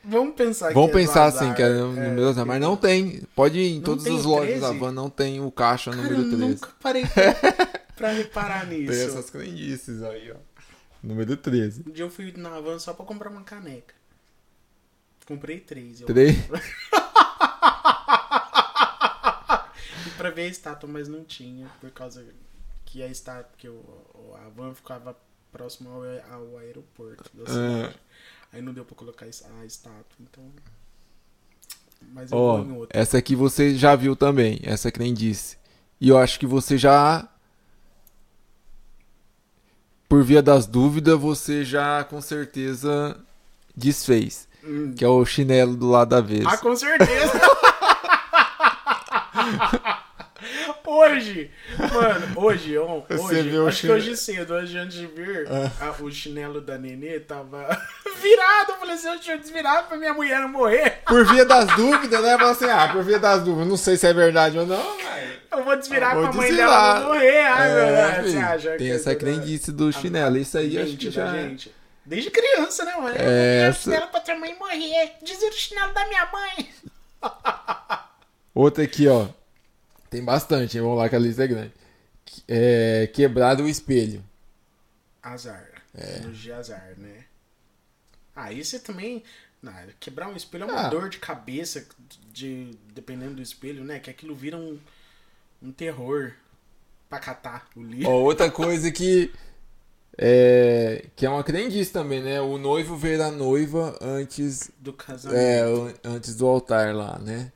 [0.04, 1.42] Vamos pensar vamos é pensar azar.
[1.44, 3.22] assim, que é o número de azar, mas não tem.
[3.36, 4.60] Pode ir em todas as lojas 13?
[4.60, 6.36] Zavan, não tem o caixa Cara, número eu 13.
[6.38, 7.34] nunca parei pra,
[7.94, 8.90] pra reparar nisso.
[8.92, 10.36] Tem essas crendices aí, ó.
[11.02, 11.84] Número 13.
[11.86, 13.94] Um dia eu fui na van só pra comprar uma caneca.
[15.26, 16.00] Comprei três.
[16.00, 16.36] 3.
[20.06, 21.68] E pra ver a estátua, mas não tinha.
[21.80, 22.24] Por causa
[22.84, 23.50] que a estátua.
[23.58, 25.16] Que o, a van ficava
[25.52, 27.96] próximo ao, ao aeroporto da cidade.
[28.52, 30.44] Aí não deu pra colocar a estátua, então.
[32.12, 32.98] Mas eu outra.
[32.98, 35.58] essa aqui você já viu também, essa crendice.
[36.00, 37.28] E eu acho que você já.
[40.08, 43.16] Por via das dúvidas, você já com certeza
[43.76, 44.48] desfez.
[44.64, 44.94] Hum.
[44.96, 46.46] Que é o chinelo do lado da vez.
[46.46, 47.40] Ah, com certeza!
[50.88, 51.50] hoje,
[51.92, 55.46] mano, hoje, on, Você hoje, viu acho que chinelo- hoje cedo, hoje antes de vir,
[55.80, 57.66] a- o chinelo da Nenê tava
[58.22, 58.72] virado.
[58.72, 61.00] Eu falei assim, eu tinha desvirado pra minha mulher não morrer.
[61.06, 62.36] Por via das dúvidas, né?
[62.38, 65.38] Fala assim, ah, por via das dúvidas, não sei se é verdade ou não, mas.
[65.50, 66.68] Eu vou desvirar Vou pra mãe desvirar.
[66.94, 67.38] dela não morrer.
[67.46, 70.36] Ai, meu É, Deus, filho, acha tem que essa é crendice do chinelo.
[70.36, 71.32] Isso aí acho que da já.
[71.32, 71.74] gente.
[72.04, 73.16] Desde criança, né, mano?
[73.18, 75.12] É, Eu essa- chinelo pra tua mãe morrer.
[75.22, 76.68] Dizer o chinelo da minha mãe.
[78.54, 79.26] Outra aqui, ó.
[80.10, 80.82] Tem bastante, hein?
[80.82, 81.72] Vamos lá que a lista é grande.
[82.46, 84.24] É, quebrado o espelho.
[85.22, 85.68] Azar.
[85.94, 86.18] É.
[86.18, 87.24] Energia azar, né?
[88.34, 89.22] Ah, isso também.
[89.62, 90.88] Não, quebrar um espelho é uma Ah.
[90.88, 91.84] dor de cabeça,
[92.32, 93.98] de, dependendo do espelho, né?
[93.98, 94.78] Que aquilo vira um,
[95.60, 96.32] um terror
[97.08, 98.08] pra catar o lixo.
[98.08, 99.32] Ó, outra coisa que
[100.16, 102.40] é, que é uma crendice também, né?
[102.40, 105.38] O noivo ver a noiva antes, Do casamento.
[105.40, 107.50] é, an- antes do altar lá, né?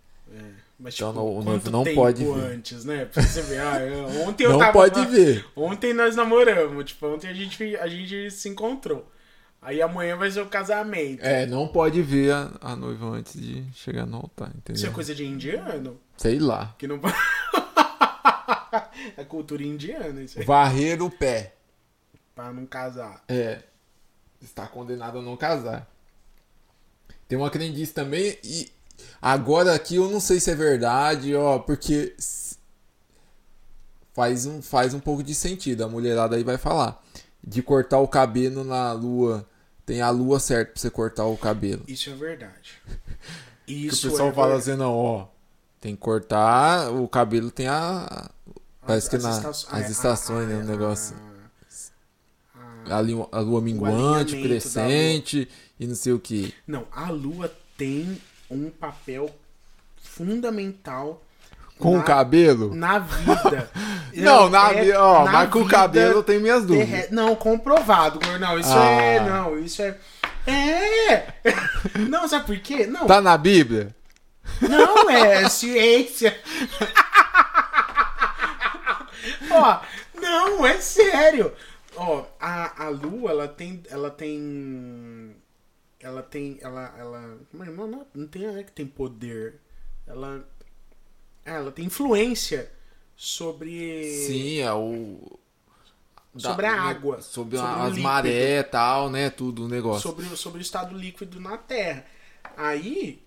[0.82, 2.30] Mas, Então, tipo, o noivo quanto não tempo pode ver.
[2.32, 3.04] antes, né?
[3.04, 3.60] Pra você ver.
[3.60, 3.78] Ah,
[4.26, 4.72] ontem eu Não tava...
[4.72, 5.46] pode ver.
[5.54, 6.84] Ontem nós namoramos.
[6.86, 9.08] Tipo, ontem a gente, a gente se encontrou.
[9.60, 11.22] Aí amanhã vai ser o casamento.
[11.22, 14.74] É, não pode ver a, a noiva antes de chegar no altar, entendeu?
[14.74, 16.00] Isso é coisa de indiano?
[16.16, 16.74] Sei lá.
[16.76, 16.98] Que não
[19.16, 20.44] é cultura indiana isso aí.
[20.44, 21.54] Varrer o pé.
[22.34, 23.22] Pra não casar.
[23.28, 23.60] É.
[24.42, 25.88] Está condenado a não casar.
[27.28, 28.68] Tem uma crendice também e
[29.20, 32.14] agora aqui eu não sei se é verdade, ó, porque
[34.14, 35.84] faz um, faz um pouco de sentido.
[35.84, 37.02] A mulherada aí vai falar
[37.42, 39.46] de cortar o cabelo na lua.
[39.84, 41.82] Tem a lua certa pra você cortar o cabelo.
[41.88, 42.80] Isso é verdade.
[43.64, 45.26] Que Isso o pessoal é fala assim, não, ó,
[45.80, 48.28] tem que cortar o cabelo tem a
[48.84, 51.16] parece que na esta- as estações, né, a- um negócio.
[52.84, 56.52] a- A, a lua minguante, crescente e não sei o que.
[56.66, 58.20] Não, a lua tem
[58.52, 59.30] um papel
[60.00, 61.22] fundamental
[61.78, 62.74] Com na, o cabelo?
[62.74, 63.70] na vida.
[64.14, 67.10] Não, na, É ó, na mas com o cabelo eu tenho minhas dúvidas.
[67.10, 68.58] Não, comprovado, Gornal.
[68.58, 68.84] Isso Ah.
[68.84, 69.20] é.
[69.20, 69.96] Não, isso é.
[70.46, 71.32] É!
[72.10, 72.86] Não, sabe por quê?
[72.86, 73.94] Não, Tá na Bíblia?
[74.60, 76.36] não é ciência.
[79.50, 79.80] Ó,
[80.20, 81.52] não, é sério.
[81.96, 83.82] Ó, a, a lua, ela tem.
[83.88, 85.34] Ela tem.
[86.02, 86.58] Ela tem.
[86.60, 86.94] Ela.
[86.98, 89.60] ela mas não, não, não tem é que tem poder.
[90.06, 90.46] Ela.
[91.44, 92.70] Ela tem influência
[93.16, 94.26] sobre.
[94.26, 95.38] Sim, é o.
[96.36, 99.28] Sobre a água, Sobre, sobre as marés e tal, né?
[99.28, 100.00] Tudo o negócio.
[100.08, 102.06] sobre, o- sobre o estado líquido na Terra.
[102.56, 103.22] Aí,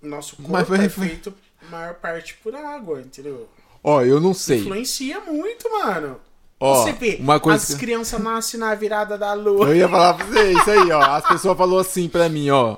[0.00, 1.34] nosso corpo Mas é feito
[1.70, 3.48] maior parte por água, entendeu?
[3.84, 4.60] Ó, eu não sei.
[4.60, 6.18] Influencia muito, mano.
[6.60, 9.68] Ó, você vê, uma coisa as crianças nascem na virada da lua.
[9.68, 11.00] Eu ia falar pra você isso aí, ó.
[11.00, 12.76] As pessoas falaram assim pra mim, ó.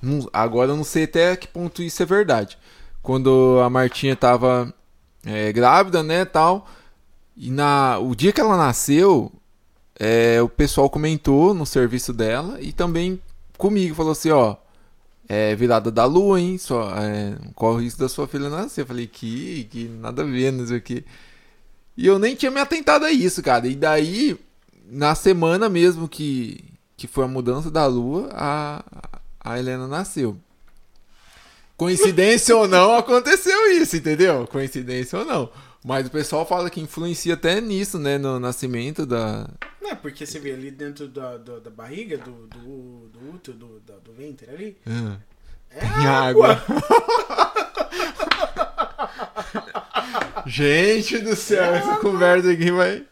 [0.00, 2.56] Não- agora eu não sei até que ponto isso é verdade.
[3.02, 4.72] Quando a Martinha tava
[5.26, 6.66] é, grávida, né, tal.
[7.36, 9.30] E na, o dia que ela nasceu,
[9.98, 13.20] é, o pessoal comentou no serviço dela e também
[13.58, 13.94] comigo.
[13.94, 14.56] Falou assim, ó.
[15.28, 16.58] É virada da lua, hein?
[16.58, 18.82] Só, é, qual o risco da sua filha nascer?
[18.82, 21.04] Eu falei, que, que nada a ver, não sei o que.
[21.96, 23.66] E eu nem tinha me atentado a isso, cara.
[23.66, 24.38] E daí,
[24.86, 26.64] na semana mesmo que,
[26.96, 28.82] que foi a mudança da lua, a,
[29.40, 30.36] a Helena nasceu.
[31.76, 34.46] Coincidência ou não, aconteceu isso, entendeu?
[34.46, 35.50] Coincidência ou não.
[35.84, 38.16] Mas o pessoal fala que influencia até nisso, né?
[38.16, 39.48] No nascimento da.
[39.80, 43.56] Não é porque você vê ali dentro da, da, da barriga, do, do, do útero,
[43.56, 44.76] do, da- do ventre ali.
[44.86, 45.16] Ah,
[45.70, 46.52] É tem água.
[46.52, 46.62] água.
[50.46, 53.04] Gente do céu, essa conversa aqui vai.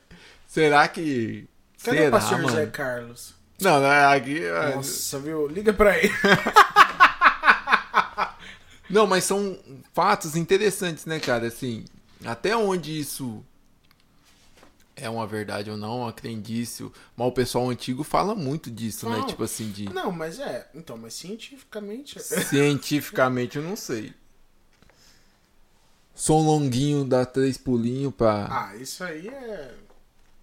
[0.46, 1.48] Será que.
[1.82, 2.48] Cadê Será, o pastor mano?
[2.50, 3.34] José Carlos?
[3.60, 4.42] Não, não é aqui.
[4.44, 5.46] é- Nossa, viu?
[5.46, 6.12] Liga pra ele.
[8.88, 9.56] Não, mas são
[9.94, 11.46] fatos interessantes, né, cara?
[11.46, 11.84] Assim,
[12.24, 13.44] até onde isso
[14.96, 16.90] é uma verdade ou não, uma crendice.
[17.16, 19.18] Mas o pessoal antigo fala muito disso, né?
[19.18, 19.26] Não.
[19.28, 19.84] Tipo assim, de.
[19.88, 20.68] Não, mas é.
[20.74, 22.18] Então, mas cientificamente.
[22.18, 24.12] é- Cientificamente eu não sei.
[26.20, 28.46] Som longuinho dá três pulinhos pra.
[28.50, 29.74] Ah, isso aí é.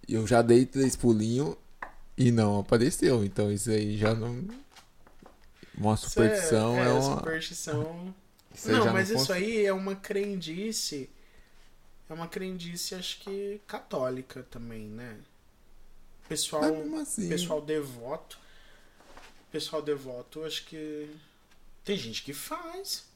[0.08, 1.54] Eu já dei três pulinhos
[2.16, 3.24] e não apareceu.
[3.24, 4.44] Então isso aí já não.
[5.76, 7.16] Uma Isso superstição é, é, uma.
[7.18, 8.12] superstição.
[8.52, 11.08] Isso Não, mas isso cons- aí é uma crendice.
[12.10, 15.16] É uma crendice, acho que católica também, né?
[16.28, 17.28] Pessoal, mesmo assim.
[17.28, 18.36] pessoal devoto.
[19.52, 21.08] Pessoal devoto, acho que.
[21.84, 23.06] Tem gente que faz.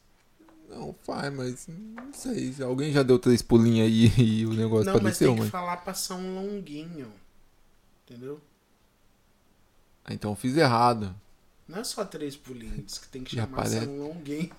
[0.69, 2.51] Não faz, mas não sei.
[2.53, 5.41] se Alguém já deu três pulinhos aí e o negócio Não, mas apareceu, tem que
[5.43, 5.49] mas.
[5.51, 7.11] falar pra São Longuinho.
[8.05, 8.41] Entendeu?
[10.05, 11.15] Ah, então eu fiz errado.
[11.67, 14.51] Não é só três pulinhos, que tem que Já chamar parece- São Longuinho.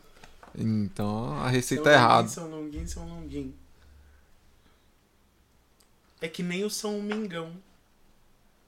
[0.56, 2.28] Então a receita São Longuinho, errada.
[2.28, 3.54] São Longuinho, São Longuinho.
[6.20, 7.52] É que nem o São Mingão.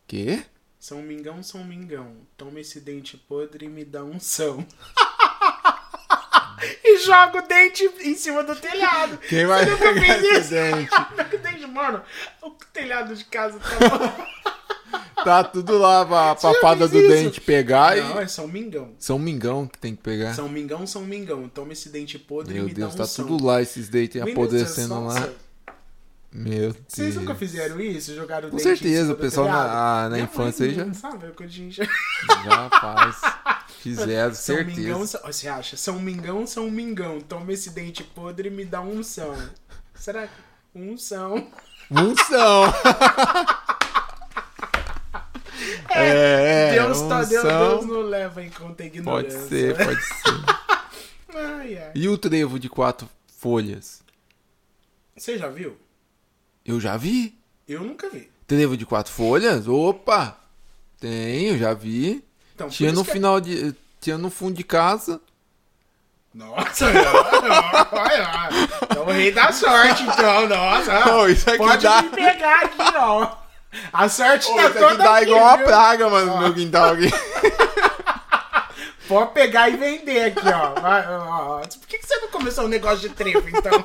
[0.07, 0.45] Quê?
[0.79, 2.17] São Mingão, São Mingão.
[2.37, 4.65] Toma esse dente podre e me dá um são.
[6.85, 9.19] e joga o dente em cima do telhado.
[9.29, 10.51] Quem vai nunca pegar fez isso?
[10.51, 10.91] dente?
[11.35, 12.03] o dente, mano,
[12.43, 14.27] o telhado de casa tá.
[15.25, 16.37] Tá tudo lá pra,
[16.87, 17.09] fez do isso?
[17.09, 18.25] dente pegar Não, e.
[18.25, 18.93] é São Mingão.
[18.99, 20.33] São Mingão que tem que pegar.
[20.35, 21.49] São Mingão, São Mingão.
[21.49, 23.27] Toma esse dente podre Meu e me Deus, dá um tá são.
[23.27, 25.29] tudo lá esses dentes apodrecendo lá.
[26.31, 26.77] Meu Deus.
[26.87, 28.15] Vocês nunca fizeram isso?
[28.15, 31.49] Jogaram o Com dente certeza, o pessoal na, a- na infância aí já, Sabe, quando
[31.49, 31.85] a gente já...
[32.45, 33.17] já faz.
[33.91, 34.81] Fizeram, São certeza.
[34.81, 35.77] Mingão, São- você acha?
[35.77, 37.21] São Mingão, São Mingão.
[37.21, 39.35] Toma esse dente podre e me dá um são.
[39.95, 40.35] Será que
[40.75, 41.51] um são?
[41.91, 42.65] Unção!
[45.95, 47.69] é, é, Deus, tá, Deus, unção.
[47.71, 49.41] Deus não leva em conta a Pode ignorância.
[49.49, 50.67] ser, pode ser.
[51.39, 51.93] Ai, ai.
[51.95, 54.01] E o trevo de quatro folhas?
[55.15, 55.77] Você já viu?
[56.65, 57.39] Eu já vi.
[57.69, 58.31] Eu nunca vi.
[58.47, 59.69] Trevo de quatro folhas?
[59.69, 60.41] Opa!
[60.99, 62.25] Tenho, já vi.
[62.57, 63.75] Então, Tinha no que- final de.
[64.01, 65.21] Tinha no fundo de casa.
[66.35, 66.87] Nossa.
[68.97, 70.49] É o rei da sorte, então.
[70.49, 71.13] Nossa.
[71.15, 73.29] Ô, isso aqui Pode dá- me pegar aqui, ó.
[73.93, 76.55] A sorte Pô, tá isso toda aqui dá aqui, igual a praga, mano, no meu
[76.55, 77.11] quintal aqui.
[79.07, 80.81] Pode pegar e vender aqui, ó.
[80.81, 81.61] Vai, ó, ó.
[81.61, 83.85] Por que, que você não começou um negócio de trevo, então?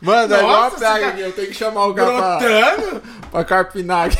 [0.00, 1.12] Mano, é igual a Nossa, praga cara.
[1.12, 1.20] aqui.
[1.22, 2.76] Eu tenho que chamar o cara pra,
[3.30, 4.16] pra carpinar aqui.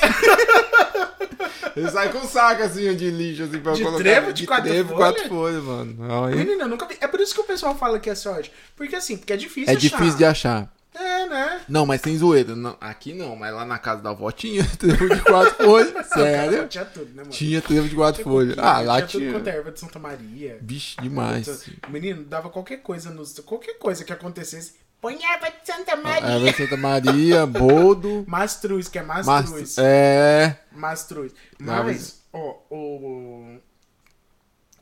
[1.77, 4.03] Ele sai com um saco assim de lixo assim pra De colocar.
[4.03, 5.12] trevo de quatro trevo, folhas?
[5.14, 6.25] quatro folhas, mano.
[6.27, 6.35] Aí.
[6.37, 6.97] Menina, eu nunca vi.
[7.01, 8.53] É por isso que o pessoal fala que é sorte.
[8.77, 9.81] Porque assim, porque é difícil É achar.
[9.81, 10.73] difícil de achar.
[10.94, 11.61] É, né?
[11.68, 12.57] Não, mas sem zoeira.
[12.57, 16.07] Não, aqui não, mas lá na casa da avó tinha trevo de quatro folhas.
[16.09, 16.66] Sério?
[16.66, 17.31] Tinha tudo, né, mano?
[17.31, 18.59] Tinha trevo de quatro folhas.
[18.59, 19.33] Ah, lá tinha tudo tinha.
[19.33, 20.59] quanto é erva de Santa Maria.
[20.61, 21.66] Bicho, demais.
[21.88, 23.38] Menino, dava qualquer coisa nos.
[23.40, 24.73] Qualquer coisa que acontecesse.
[25.00, 26.28] Põe erva de Santa Maria.
[26.28, 28.24] Era Santa Maria, Boldo.
[28.28, 29.76] Mastruz, que é Mas, mastruz.
[29.78, 30.58] é.
[30.72, 31.32] Mastruz.
[31.58, 33.58] Não, Mas, ó, o.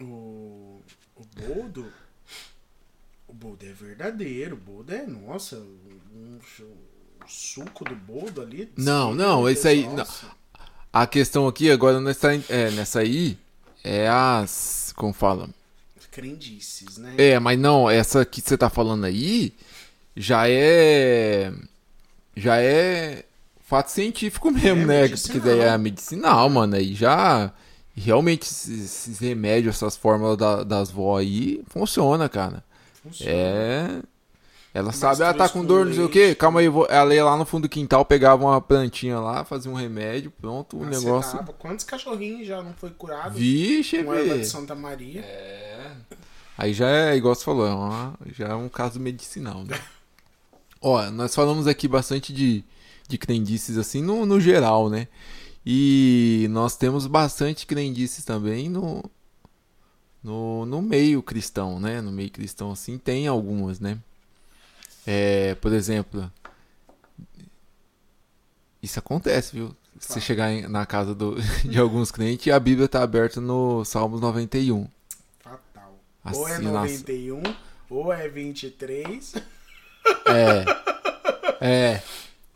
[0.00, 0.82] O.
[1.16, 1.92] O boldo.
[3.28, 4.54] O boldo é verdadeiro.
[4.54, 5.06] O boldo é.
[5.06, 6.38] Nossa, um,
[7.24, 8.72] o suco do boldo ali.
[8.76, 10.26] Não, não, Deus, aí- nossa.
[10.92, 13.38] A questão aqui agora nessa, é, nessa aí
[13.84, 14.92] é as.
[14.96, 15.48] Como fala?
[16.10, 17.14] Crendices, né?
[17.18, 19.52] É, mas não, essa que você tá falando aí
[20.16, 21.52] já é.
[22.34, 23.24] Já é
[23.64, 25.02] fato científico mesmo, É né?
[25.02, 25.40] medicinal.
[25.40, 26.76] Porque daí é medicinal, mano.
[26.76, 27.52] Aí já.
[27.98, 32.62] Realmente esses, remédios, essas fórmulas da- das vó aí, funciona, cara.
[33.02, 33.32] Funciona.
[33.32, 34.00] É.
[34.74, 36.34] Ela Mas sabe, ela tá com dor, não sei o quê.
[36.34, 39.42] Calma aí, eu vou- ela ia lá no fundo do quintal, pegava uma plantinha lá,
[39.46, 41.10] fazia um remédio, pronto, o negócio.
[41.36, 41.54] Macetava.
[41.54, 44.44] Quantos cachorrinhos já não foi curado Vixe, erva de.
[44.44, 45.24] Santa Maria?
[46.58, 49.74] Aí já é, igual você falou, é uma- já é um caso medicinal, né?
[50.80, 52.62] Ó, nós falamos aqui bastante de,
[53.08, 55.08] de crendices assim no, no geral, né?
[55.64, 59.02] E nós temos bastante crendices também no,
[60.22, 62.00] no, no meio cristão, né?
[62.00, 63.98] No meio cristão, assim, tem algumas, né?
[65.06, 66.30] É, por exemplo,
[68.82, 69.74] isso acontece, viu?
[69.98, 73.84] Você chegar em- na casa do- de alguns crentes e a Bíblia tá aberta no
[73.84, 74.86] Salmos 91.
[75.40, 75.98] Fatal.
[76.22, 76.92] Assim, ou é nossa.
[76.98, 77.42] 91,
[77.88, 79.34] ou é 23,
[80.26, 80.64] É.
[81.60, 82.02] É.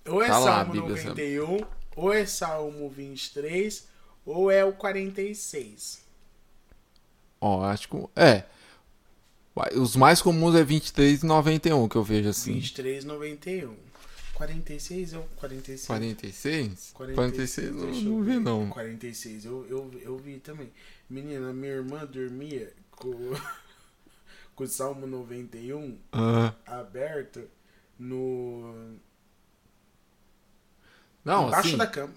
[0.09, 1.11] ou é Tá lá, Salmo sabe?
[1.15, 1.61] 91,
[1.97, 3.89] ou é Salmo 23,
[4.25, 6.05] ou é o 46.
[7.41, 7.97] Ó, acho que.
[8.17, 8.45] É.
[9.77, 12.55] Os mais comuns é 23 e 91 que eu vejo assim.
[12.55, 13.91] 23, 91.
[14.35, 15.87] 46 ou 46?
[15.87, 16.93] 46?
[16.95, 18.71] 46, 46 não, eu não vi, não.
[18.71, 20.71] 46, eu, eu, eu vi também.
[21.11, 23.13] Menina, minha irmã dormia com,
[24.61, 27.49] com o Salmo 91 Ah, aberto
[27.99, 28.95] no.
[31.25, 31.77] não, embaixo assim.
[31.79, 32.13] da cama.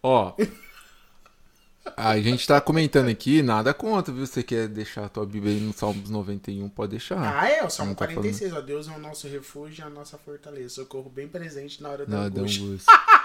[0.00, 0.34] Ó.
[1.96, 4.26] A gente tá comentando aqui, nada contra, viu?
[4.26, 7.18] Você quer deixar a tua Bíblia aí no Salmos 91, pode deixar.
[7.18, 8.60] Ah, é, o Salmo tá 46, ó.
[8.60, 10.68] Deus é o nosso refúgio e a nossa fortaleza.
[10.68, 12.62] Socorro bem presente na hora da angústia.
[12.62, 12.92] angústia.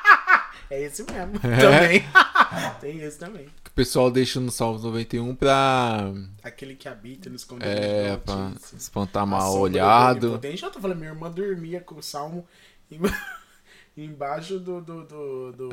[0.70, 1.36] É esse mesmo.
[1.44, 1.58] É?
[1.58, 2.04] Também.
[2.82, 3.46] Tem esse também.
[3.64, 6.12] Que o pessoal deixa no Salmos 91 pra.
[6.44, 10.40] Aquele que habita no esconderijo É, pra espantar mal olhado.
[10.44, 12.46] Eu tô falando, minha irmã dormia com o salmo
[12.92, 13.00] em-
[13.98, 15.70] embaixo do, do, do, do-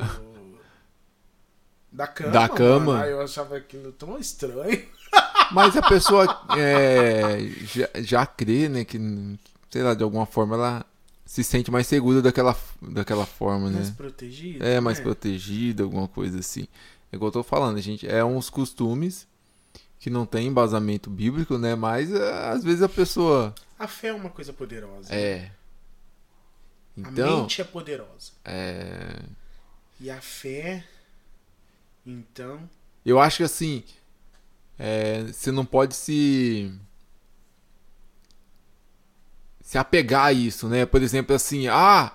[1.91, 2.31] da cama.
[2.31, 2.85] Da cama?
[2.93, 3.03] mano.
[3.03, 4.81] Aí eu achava aquilo tão estranho.
[5.51, 6.25] Mas a pessoa
[6.57, 8.85] é, já, já crê, né?
[8.85, 8.97] Que,
[9.69, 10.85] sei lá, de alguma forma ela
[11.31, 13.95] se sente mais segura daquela, daquela forma, Mais né?
[13.95, 14.65] protegido.
[14.65, 15.03] É, mais né?
[15.05, 16.67] protegida, alguma coisa assim.
[17.09, 18.05] É igual eu tô falando, gente.
[18.05, 19.25] É uns costumes
[19.97, 21.73] que não tem embasamento bíblico, né?
[21.73, 23.55] Mas é, às vezes a pessoa.
[23.79, 25.13] A fé é uma coisa poderosa.
[25.15, 25.49] É.
[26.97, 27.41] A Então.
[27.43, 28.33] mente é poderosa.
[28.43, 29.21] É.
[30.01, 30.83] E a fé,
[32.05, 32.69] então,
[33.05, 33.85] Eu acho que assim.
[34.77, 36.73] é, você não pode se.
[39.71, 40.85] Se apegar a isso, né?
[40.85, 42.11] Por exemplo, assim, ah.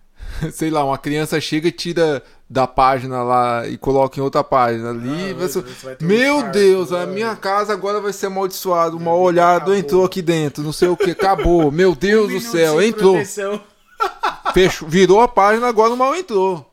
[0.54, 4.88] Sei lá, uma criança chega e tira da página lá e coloca em outra página
[4.88, 5.32] ali.
[5.32, 5.64] Ah, você- um
[6.00, 7.12] Meu infarto, Deus, a né?
[7.12, 8.96] minha casa agora vai ser amaldiçoada.
[8.96, 9.74] O Minha mal vida olhado acabou.
[9.76, 11.68] entrou aqui dentro, não sei o que, acabou.
[11.70, 13.18] Meu Deus do minuto céu, entrou.
[14.54, 16.70] Fechou, virou a página, agora o mal entrou.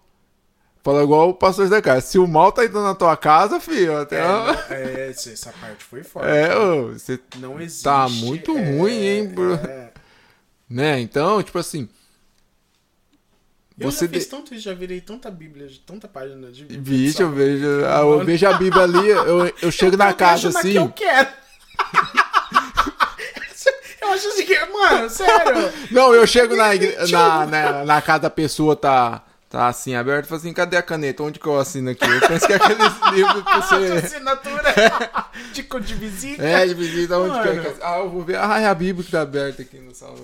[0.81, 2.01] Fala igual o pastor da casa.
[2.07, 4.15] Se o mal tá entrando na tua casa, filho, até.
[4.15, 6.27] É, É, não- é, essa parte foi forte.
[6.57, 7.19] ô, você.
[7.37, 7.83] Não existe.
[7.83, 9.55] Tá muito é, ruim, hein, bro?
[9.55, 9.90] é.
[10.71, 10.99] Né?
[11.01, 11.87] Então, tipo assim.
[13.77, 16.81] Eu Você já fiz de- tanto isso, já virei tanta bíblia, tanta página de Bíblia.
[16.81, 17.65] Vixe, eu vejo.
[17.85, 20.71] ah, Eu vejo a Bíblia ali, eu, eu chego na Eu casa na assim.
[20.71, 21.29] que eu quero.
[24.01, 25.73] eu acho assim que, mano, sério.
[25.91, 30.25] Não, eu chego na, igre- na, na, na casa da pessoa, tá, tá assim, aberto,
[30.25, 31.21] e falo assim, cadê a caneta?
[31.21, 32.05] Onde que eu assino aqui?
[32.05, 33.67] Eu penso que é aqueles livros que De
[33.99, 34.05] você...
[34.05, 34.73] assinatura.
[35.53, 36.41] de, co- de visita.
[36.41, 37.83] É, de visita, onde que é que...
[37.83, 38.37] Ah, eu vou ver.
[38.37, 40.17] Ah, é a Bíblia que tá aberta aqui no salão.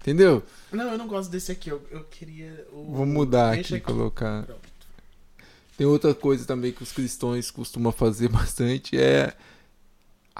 [0.00, 0.42] Entendeu?
[0.72, 1.70] Não, eu não gosto desse aqui.
[1.70, 2.66] Eu, eu queria.
[2.72, 2.92] O...
[2.96, 4.42] Vou mudar Deixa aqui, colocar...
[4.44, 4.60] Pronto.
[5.76, 9.32] Tem outra coisa também que os cristãos costumam fazer bastante, é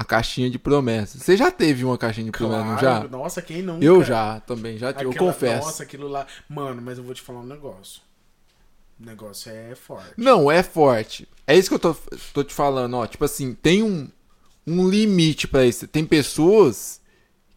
[0.01, 1.23] a caixinha de promessas.
[1.23, 3.01] Você já teve uma caixinha de promessas, não já?
[3.01, 3.85] Claro, Nossa, quem nunca?
[3.85, 5.67] Eu já, também, já tive, eu confesso.
[5.67, 6.27] Nossa, aquilo lá.
[6.49, 8.01] Mano, mas eu vou te falar um negócio.
[8.99, 10.15] O negócio é forte.
[10.17, 11.29] Não, é forte.
[11.47, 11.95] É isso que eu tô,
[12.33, 13.07] tô te falando, ó.
[13.07, 14.09] Tipo assim, tem um,
[14.67, 15.87] um limite pra isso.
[15.87, 17.03] Tem pessoas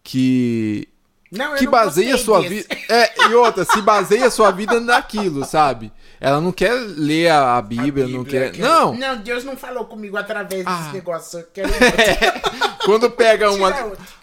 [0.03, 0.89] que.
[1.31, 2.67] Não, que não baseia sua vida.
[2.89, 5.93] É, e outra, se baseia sua vida naquilo, sabe?
[6.23, 8.51] Ela não quer ler a, a A Bíblia, não Bíblia, quer.
[8.53, 8.95] que- Não!
[8.95, 10.77] Não, Deus não falou comigo através Ah.
[10.77, 11.39] desse negócio.
[11.39, 12.77] Eu quero outro.
[12.85, 13.73] Quando pega uma.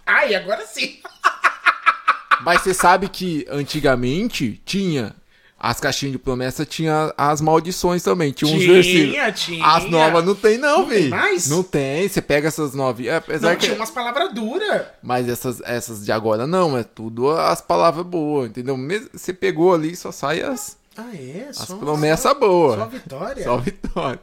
[0.06, 0.98] Ai, agora sim.
[2.42, 5.14] Mas você sabe que antigamente tinha.
[5.62, 8.32] As caixinhas de promessa tinha as maldições também.
[8.32, 9.10] Tinha uns versículos.
[9.10, 9.66] Tinha, tinha.
[9.66, 11.10] As novas não tem, não, velho.
[11.10, 11.50] mais?
[11.50, 12.08] Não tem.
[12.08, 13.16] Você pega essas novinhas.
[13.18, 13.66] Apesar Não, que.
[13.66, 14.86] tinha umas palavras duras.
[15.02, 18.74] Mas essas, essas de agora não, é tudo as palavras boas, entendeu?
[19.12, 21.46] Você pegou ali, só sai as, Ah, é?
[21.50, 22.90] as Só, promessas Só boas.
[22.92, 23.44] vitória.
[23.44, 24.20] Só vitória.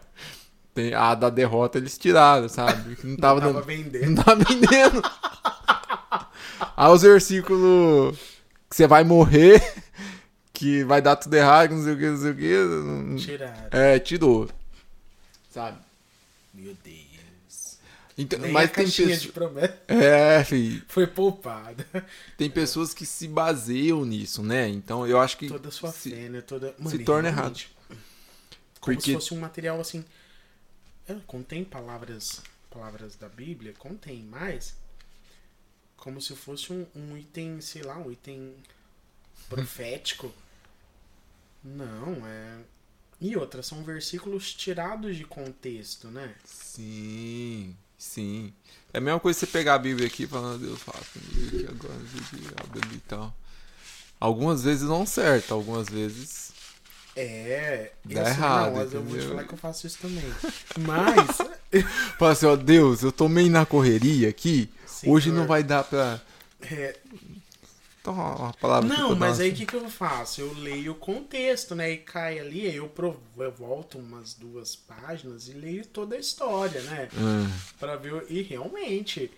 [0.74, 2.98] Tem, a da derrota eles tiraram, sabe?
[3.04, 4.06] Não tava, Tava dando- vendendo.
[4.12, 5.02] não tava vendendo.
[6.76, 8.18] Aí os versículos
[8.70, 9.62] que você vai morrer,
[10.54, 12.58] que vai dar tudo errado, não sei o que, não sei o que.
[12.58, 13.54] não- Tiraram.
[13.72, 14.48] É, tirou.
[15.50, 15.78] Sabe?
[18.18, 19.22] Então, Nem mas a tem pessoas.
[19.22, 20.84] de promessa É, filho.
[20.88, 21.86] foi poupada.
[22.36, 24.68] Tem pessoas que se baseiam nisso, né?
[24.68, 25.48] Então eu acho que.
[25.48, 26.42] Toda a sua se- fé, né?
[26.42, 26.74] Toda...
[26.90, 27.70] se torna realmente,
[28.80, 30.04] Como Porque- se fosse um material assim.
[31.08, 34.76] É, contém palavras palavras da Bíblia, contém, mas
[35.96, 38.54] como se fosse um, um item, sei lá, um item
[39.50, 40.34] profético.
[41.64, 42.60] Não, é.
[43.20, 46.36] E outra, são versículos tirados de contexto, né?
[46.46, 48.54] Sim, sim.
[48.94, 51.68] É a mesma coisa você pegar a Bíblia aqui e falar, Deus, fala comigo aqui
[51.70, 52.00] agora,
[52.74, 53.34] Bíblia, e tal.
[54.20, 56.52] Algumas vezes não certo, algumas vezes.
[57.16, 57.92] É.
[58.06, 60.24] Dá eu errado, Não, mas eu vou te falar que eu faço isso também.
[60.80, 61.84] Mas.
[62.18, 64.70] Fala assim, ó, Deus, eu tô meio na correria aqui.
[64.86, 65.40] Sim, hoje senhor.
[65.40, 66.22] não vai dar pra.
[66.62, 66.96] é,
[68.08, 70.40] Toma uma palavra Não, mas aí o que, que eu faço?
[70.40, 71.92] Eu leio o contexto, né?
[71.92, 76.20] E cai ali, aí eu, provo- eu volto umas duas páginas e leio toda a
[76.20, 77.10] história, né?
[77.14, 78.26] Ah, Pra ver.
[78.30, 79.30] E realmente,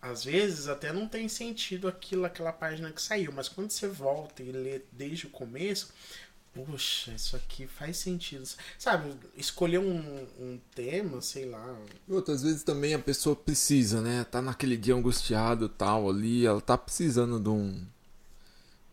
[0.00, 4.42] às vezes até não tem sentido aquilo, aquela página que saiu, mas quando você volta
[4.42, 5.92] e lê desde o começo.
[6.52, 8.44] Poxa, isso aqui faz sentido.
[8.76, 11.76] Sabe, escolher um, um tema, sei lá.
[12.08, 14.24] E outras vezes também a pessoa precisa, né?
[14.24, 17.86] Tá naquele dia angustiado tal ali, ela tá precisando de um.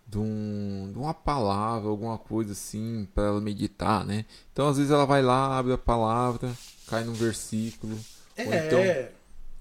[0.08, 4.26] De, um, de uma palavra, alguma coisa assim, pra ela meditar, né?
[4.54, 6.56] Então às vezes ela vai lá, abre a palavra,
[6.88, 8.00] cai num versículo,
[8.38, 8.80] É, Ou então,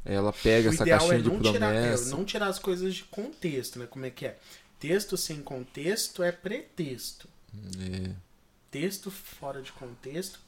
[0.04, 2.10] ela pega o essa ideal caixinha é de não tirar, é, promessa.
[2.16, 3.86] não tirar as coisas de contexto, né?
[3.86, 4.38] Como é que é?
[4.78, 7.28] Texto sem contexto é pretexto.
[7.54, 8.14] É.
[8.70, 10.40] Texto fora de contexto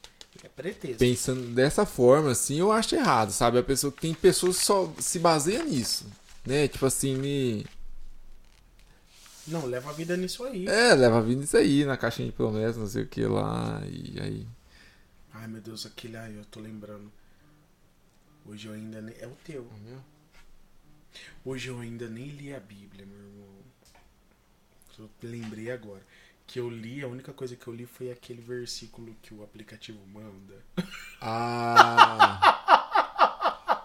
[0.43, 0.99] é pretexto.
[0.99, 3.57] Pensando dessa forma, assim, eu acho errado, sabe?
[3.57, 6.05] A pessoa tem pessoas que só se baseiam nisso,
[6.45, 6.67] né?
[6.67, 7.65] Tipo assim, me.
[9.47, 10.67] Não, leva a vida nisso aí.
[10.67, 13.81] É, leva a vida isso aí, na caixinha de promessa, não sei o que lá,
[13.85, 14.47] e aí.
[15.33, 17.11] Ai, meu Deus, aquele aí, eu tô lembrando.
[18.45, 19.15] Hoje eu ainda nem.
[19.19, 19.67] É o teu.
[21.43, 23.49] Hoje eu ainda nem li a Bíblia, meu irmão.
[24.99, 26.01] Eu lembrei agora.
[26.51, 29.99] Que eu li, a única coisa que eu li foi aquele versículo que o aplicativo
[30.11, 30.55] manda.
[31.21, 32.39] Ah!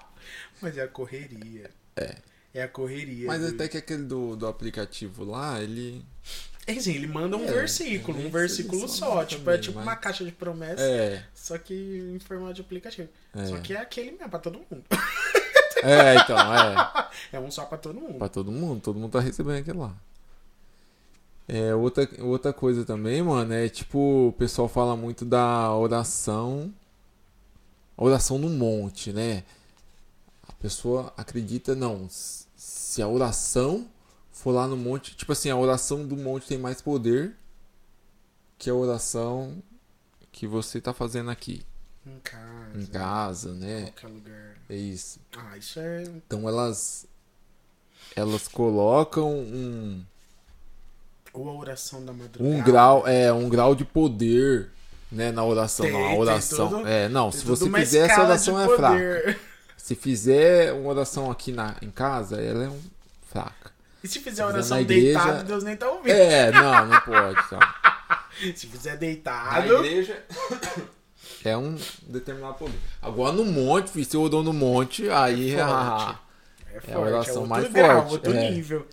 [0.62, 1.70] Mas é a correria.
[1.94, 2.16] É.
[2.54, 3.26] É a correria.
[3.26, 6.02] Mas do- até que aquele do, do aplicativo lá, ele.
[6.66, 9.16] É assim, ele manda um É, versículo, é, um versículo só.
[9.16, 11.22] manda Tipo, é também, tipo mas- uma caixa de promessa, É.
[11.34, 11.74] só que
[12.14, 13.10] em formato de aplicativo.
[13.34, 13.44] É.
[13.46, 14.82] Só que é aquele mesmo, pra todo mundo.
[15.82, 17.04] É, então, é.
[17.36, 18.16] É um só pra todo mundo.
[18.18, 19.94] Pra todo mundo, todo mundo tá recebendo aquilo lá.
[21.46, 26.72] É, outra, outra coisa também, mano, é tipo, o pessoal fala muito da oração.
[27.96, 29.44] Oração no monte, né?
[30.48, 32.08] A pessoa acredita, não.
[32.10, 33.86] Se a oração
[34.32, 37.36] for lá no monte, tipo assim, a oração do monte tem mais poder
[38.58, 39.62] que a oração
[40.32, 41.62] que você tá fazendo aqui.
[42.06, 42.80] Em casa.
[42.80, 43.92] Em casa, né?
[43.92, 44.56] qualquer lugar.
[44.68, 45.20] É isso.
[45.36, 46.02] Ah, isso é.
[46.02, 47.06] Então elas
[48.16, 50.04] elas colocam um,
[51.34, 52.44] Ou a oração da madrugada.
[52.56, 54.70] um grau, é, um grau de poder,
[55.12, 55.84] né, na oração.
[55.84, 56.68] Tem- não, oração.
[56.68, 59.36] tudo- é, não, se você fizer essa oração é fraca.
[59.76, 62.80] Se fizer uma oração aqui na, em casa, ela é um,
[63.30, 63.72] fraca.
[64.02, 66.12] E se fizer Fizer oração na igreja- deitado, Deus nem tá ouvindo.
[66.12, 67.36] É, não, não pode.
[67.50, 68.28] Tá.
[68.56, 69.72] Se fizer Na deitado.
[69.84, 70.22] igreja
[71.44, 71.76] é um
[72.06, 72.74] determinado poder.
[73.00, 75.54] Agora no monte, filho, você orou no monte, aí.
[75.54, 75.72] É forte.
[75.72, 76.18] ah,
[76.74, 76.92] É forte.
[76.92, 78.50] a oração outro mais grau, forte, Outro é.
[78.50, 78.86] nível.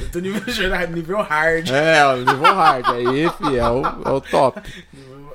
[0.00, 1.68] Outro nível geral, nível hard.
[1.68, 2.86] é, nível hard.
[2.86, 4.60] Aí, filho, é o, é o top.
[4.92, 5.32] Nível-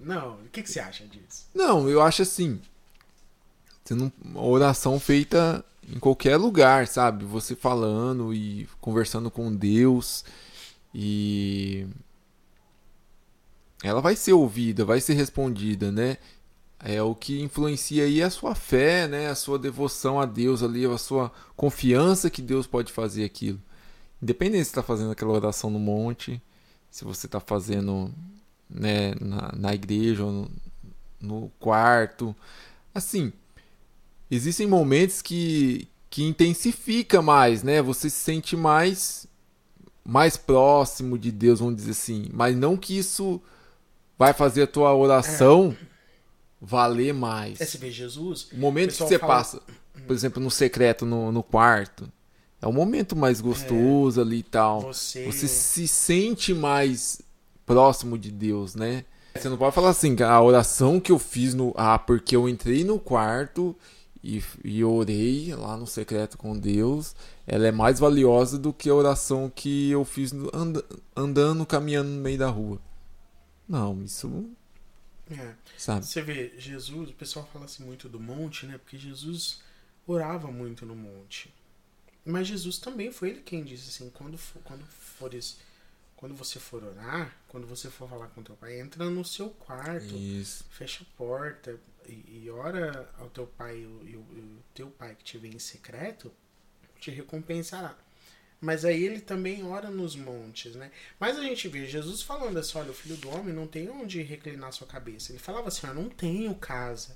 [0.00, 1.46] Não, o que, que você acha disso?
[1.54, 2.60] Não, eu acho assim.
[3.90, 7.24] Não, uma oração feita em qualquer lugar, sabe?
[7.24, 10.24] Você falando e conversando com Deus
[10.94, 11.86] e
[13.82, 16.16] ela vai ser ouvida, vai ser respondida, né?
[16.82, 19.28] É o que influencia aí é a sua fé, né?
[19.28, 23.60] A sua devoção a Deus ali, a sua confiança que Deus pode fazer aquilo.
[24.22, 26.40] Independente se está fazendo aquela oração no monte,
[26.90, 28.10] se você está fazendo
[28.70, 30.50] né, na, na igreja ou no,
[31.20, 32.34] no quarto.
[32.94, 33.32] Assim,
[34.30, 37.82] existem momentos que, que intensifica mais, né?
[37.82, 39.26] Você se sente mais
[40.06, 42.28] mais próximo de Deus, vamos dizer assim.
[42.32, 43.40] Mas não que isso
[44.18, 45.74] vai fazer a tua oração
[46.60, 47.58] valer mais.
[47.60, 49.62] É, você vê Jesus, O momento que pessoal você fala- passa,
[50.06, 52.10] por exemplo, no secreto, no, no quarto,
[52.64, 54.80] é o momento mais gostoso ali e tal.
[54.80, 55.26] você.
[55.26, 57.20] Você se sente mais
[57.66, 59.04] próximo de Deus, né?
[59.36, 61.74] Você não pode falar assim, a oração que eu fiz no.
[61.76, 63.76] Ah, porque eu entrei no quarto
[64.22, 67.14] e, e orei lá no secreto com Deus,
[67.46, 70.84] ela é mais valiosa do que a oração que eu fiz anda-
[71.14, 72.80] andando, caminhando no meio da rua.
[73.68, 74.48] Não, isso.
[75.30, 75.52] É.
[75.76, 76.06] Sabe?
[76.06, 78.78] Você vê, Jesus, o pessoal fala assim muito do monte, né?
[78.78, 79.60] Porque Jesus
[80.06, 81.52] orava muito no monte.
[82.24, 85.58] Mas Jesus também foi ele quem disse assim, quando for, quando fores,
[86.16, 90.16] quando você for orar, quando você for falar com teu pai, entra no seu quarto,
[90.16, 90.64] Isso.
[90.70, 95.36] fecha a porta e, e ora ao teu pai e o, teu pai que te
[95.36, 96.32] vê em secreto
[96.98, 97.96] te recompensará.
[98.60, 100.90] Mas aí ele também ora nos montes, né?
[101.20, 104.22] Mas a gente vê Jesus falando assim, olha, o filho do homem não tem onde
[104.22, 105.30] reclinar sua cabeça.
[105.30, 107.14] Ele falava assim, eu não tenho casa.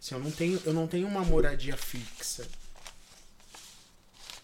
[0.00, 2.48] Assim, eu não tenho, eu não tenho uma moradia fixa.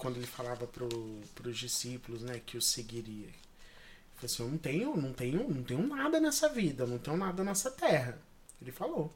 [0.05, 0.87] Quando ele falava pro,
[1.35, 3.29] pros discípulos, né, que o seguiria.
[3.29, 7.17] Ele falou assim, eu não tenho, não tenho, não tenho nada nessa vida, não tenho
[7.17, 8.19] nada nessa terra.
[8.61, 9.11] Ele falou.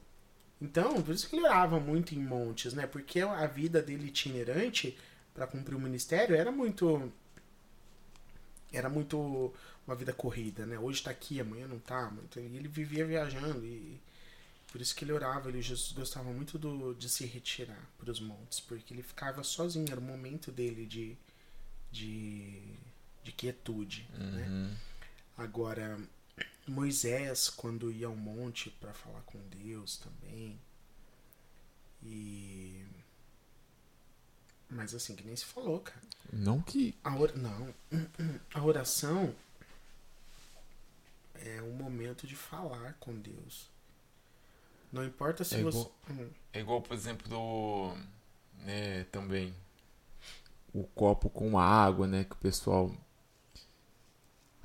[0.58, 2.86] Então, por isso que ele orava muito em montes, né?
[2.86, 4.96] Porque a vida dele itinerante
[5.34, 7.12] para cumprir o ministério era muito
[8.72, 9.52] era muito
[9.86, 10.78] uma vida corrida, né?
[10.78, 12.10] Hoje tá aqui, amanhã não tá.
[12.24, 14.00] Então, ele vivia viajando e
[14.70, 18.20] por isso que ele orava, ele Jesus gostava muito do, de se retirar para os
[18.20, 21.16] montes, porque ele ficava sozinho, era o momento dele de
[21.90, 22.76] de,
[23.22, 24.46] de quietude, né?
[24.46, 24.76] Uhum.
[25.36, 25.98] Agora,
[26.66, 30.60] Moisés, quando ia ao monte para falar com Deus também.
[32.02, 32.84] E.
[34.68, 36.00] Mas assim, que nem se falou, cara.
[36.32, 36.94] Não que.
[37.02, 37.36] A or...
[37.36, 37.74] Não.
[38.52, 39.34] A oração
[41.34, 43.70] é um momento de falar com Deus.
[44.92, 45.78] Não importa se É você.
[45.78, 47.92] igual- Hum, É igual, por exemplo, do.
[48.64, 49.52] Né, também.
[50.74, 52.24] O copo com água, né?
[52.24, 52.90] Que o pessoal.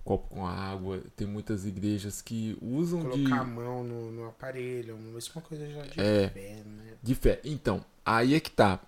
[0.03, 1.01] Copo com água.
[1.15, 3.23] Tem muitas igrejas que usam de.
[3.23, 4.97] Colocar a mão no, no aparelho.
[5.17, 6.29] Isso é uma coisa já de É.
[6.29, 6.93] fé, né?
[7.01, 7.39] De fé.
[7.43, 8.79] Então, aí é que tá.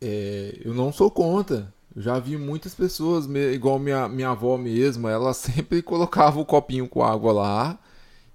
[0.00, 1.72] É, eu não sou contra.
[1.94, 6.88] Eu já vi muitas pessoas, igual minha, minha avó mesmo, ela sempre colocava o copinho
[6.88, 7.78] com água lá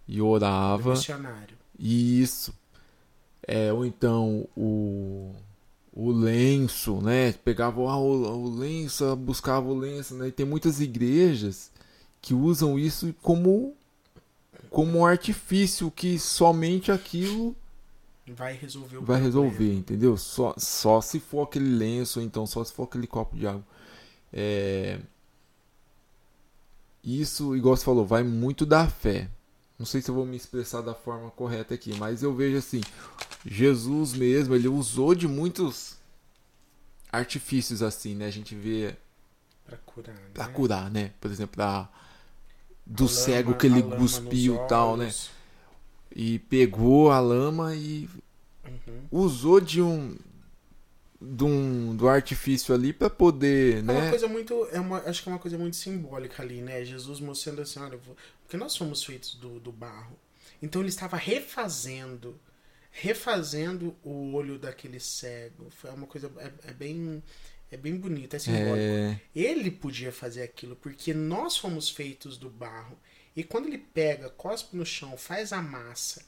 [0.07, 0.91] e orava.
[0.91, 1.56] Missionário.
[1.79, 2.53] Isso.
[3.47, 5.33] É, ou então o,
[5.93, 7.31] o lenço, né?
[7.33, 10.27] Pegava ah, o, o lenço, buscava o lenço, né?
[10.27, 11.71] E tem muitas igrejas
[12.21, 13.75] que usam isso como,
[14.69, 17.55] como um artifício que somente aquilo
[18.33, 20.17] Vai resolver vai resolver, entendeu?
[20.17, 23.63] Só, só se for aquele lenço, ou então só se for aquele copo de água.
[24.33, 24.99] É...
[27.01, 29.29] Isso, igual você falou, vai muito da fé.
[29.77, 32.81] Não sei se eu vou me expressar da forma correta aqui, mas eu vejo assim,
[33.45, 35.97] Jesus mesmo, ele usou de muitos
[37.11, 38.25] artifícios assim, né?
[38.25, 38.95] A gente vê
[39.65, 40.21] Pra curar, né?
[40.33, 41.11] pra curar, né?
[41.21, 41.87] Por exemplo, da
[42.85, 45.13] do A cego lama- que ele cuspiu e tal, né?
[46.15, 48.09] E pegou a lama e
[48.65, 49.01] Uhum.
[49.11, 50.15] usou de um
[51.19, 53.93] do, do artifício ali para poder, É né?
[54.01, 54.67] uma coisa muito.
[54.71, 56.83] É uma, acho que é uma coisa muito simbólica ali, né?
[56.85, 57.99] Jesus mostrando assim, olha,
[58.43, 60.17] porque nós somos feitos do, do barro.
[60.61, 62.39] Então ele estava refazendo,
[62.91, 65.69] refazendo o olho daquele cego.
[65.71, 66.31] Foi uma coisa.
[66.37, 67.23] É, é bem.
[67.69, 68.77] É bem bonito, é simbólico.
[68.77, 72.97] É, Ele podia fazer aquilo, porque nós fomos feitos do barro.
[73.35, 76.23] E quando ele pega, cospe no chão, faz a massa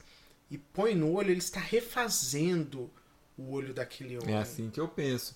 [0.50, 2.90] e põe no olho, ele está refazendo
[3.38, 4.34] o olho daquele homem.
[4.34, 5.34] é assim que eu penso.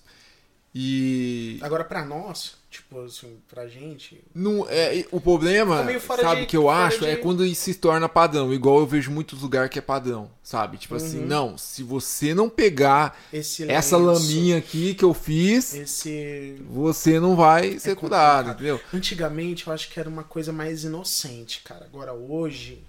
[0.77, 6.47] E Agora, pra nós, tipo assim, pra gente, não é o problema, fora sabe de-
[6.47, 9.69] que eu acho de- é quando isso se torna padrão, igual eu vejo muitos lugares
[9.69, 10.77] que é padrão, sabe?
[10.77, 11.27] Tipo assim, Uhum.
[11.27, 16.57] não, se você não pegar esse essa lenço, laminha aqui que eu fiz, Esse.
[16.69, 18.55] você não vai ser É curado, complicado.
[18.55, 18.81] entendeu?
[18.93, 21.85] Antigamente eu acho que era uma coisa mais inocente, cara.
[21.85, 22.83] Agora hoje.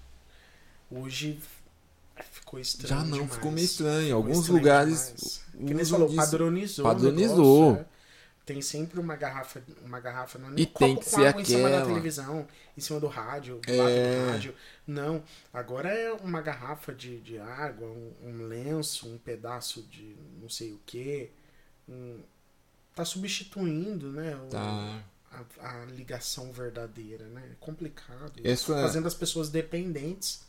[0.91, 1.37] Hoje
[2.47, 2.87] ficou estranho.
[2.89, 3.33] Já não, demais.
[3.33, 4.15] ficou meio estranho.
[4.15, 5.43] Alguns estranho lugares.
[5.51, 6.83] Que nem falou, padronizou.
[6.85, 7.61] Padronizou.
[7.71, 7.85] negócio, né?
[8.45, 11.27] Tem sempre uma garrafa, uma garrafa não é nem E um tem copo que ser
[11.27, 11.85] água em cima da aquela.
[11.87, 13.75] televisão, em cima do rádio, do É.
[13.75, 14.55] lado do rádio.
[14.87, 15.21] Não,
[15.53, 20.71] agora é uma garrafa de, de água, um, um lenço, um pedaço de não sei
[20.71, 21.29] o que.
[22.95, 24.35] tá substituindo, né?
[24.37, 25.03] o- Tá.
[25.59, 27.43] a, a ligação verdadeira, né?
[27.51, 28.33] É complicado.
[28.37, 28.71] isso.
[28.73, 30.46] Essa- Fazendo as pessoas dependentes.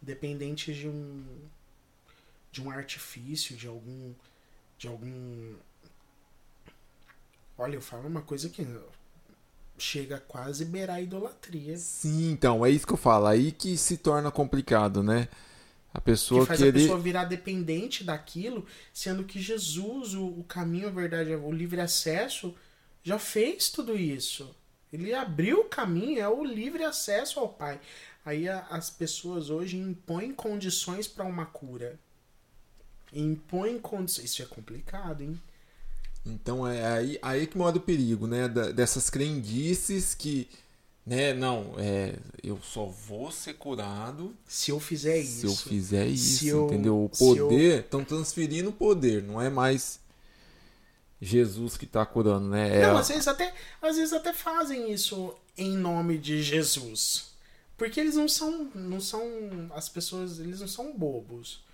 [0.00, 1.24] Dependentes de um.
[2.50, 4.12] De um artifício, de algum.
[4.78, 5.54] De algum.
[7.58, 8.66] Olha, eu falo uma coisa que
[9.78, 11.76] chega a quase beirar a idolatria.
[11.76, 13.26] Sim, então, é isso que eu falo.
[13.26, 15.28] Aí que se torna complicado, né?
[15.92, 20.88] A Que pessoa faz a pessoa virar dependente daquilo, sendo que Jesus, o, o caminho,
[20.88, 22.54] a verdade, o livre acesso,
[23.02, 24.54] já fez tudo isso.
[24.92, 27.80] Ele abriu o caminho, é o livre acesso ao Pai.
[28.26, 31.98] Aí a- as pessoas hoje impõem condições para uma cura.
[33.12, 34.24] Impõem condições.
[34.32, 35.40] Isso é complicado, hein?
[36.24, 38.48] Então é aí, aí que mora o perigo, né?
[38.48, 40.48] Da- dessas crendices que,
[41.06, 41.32] né?
[41.32, 45.46] Não, é, eu só vou ser curado Se eu fizer se isso.
[45.46, 47.04] eu fizer isso, Se eu- entendeu?
[47.04, 50.00] O se eu- poder, estão transferindo o poder, não é mais
[51.22, 52.76] Jesus que tá curando, né?
[52.76, 57.35] É Não, a- às vezes até, às vezes até fazem isso em nome de Jesus.
[57.76, 59.22] Porque eles não são, não são
[59.74, 61.64] as pessoas, eles não são bobos.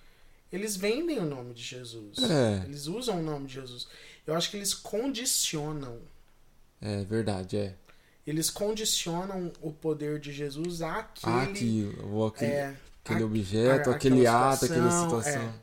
[0.53, 2.19] Eles vendem o nome de Jesus.
[2.19, 2.65] É.
[2.67, 3.87] Eles usam o nome de Jesus.
[4.27, 5.99] Eu acho que eles condicionam.
[6.81, 7.75] é verdade, é.
[8.27, 11.33] Eles condicionam o poder de Jesus àquele,
[11.87, 15.55] Aquilo, aquele, é, aquele a- objeto, a- aquele ato, aquela situação, é.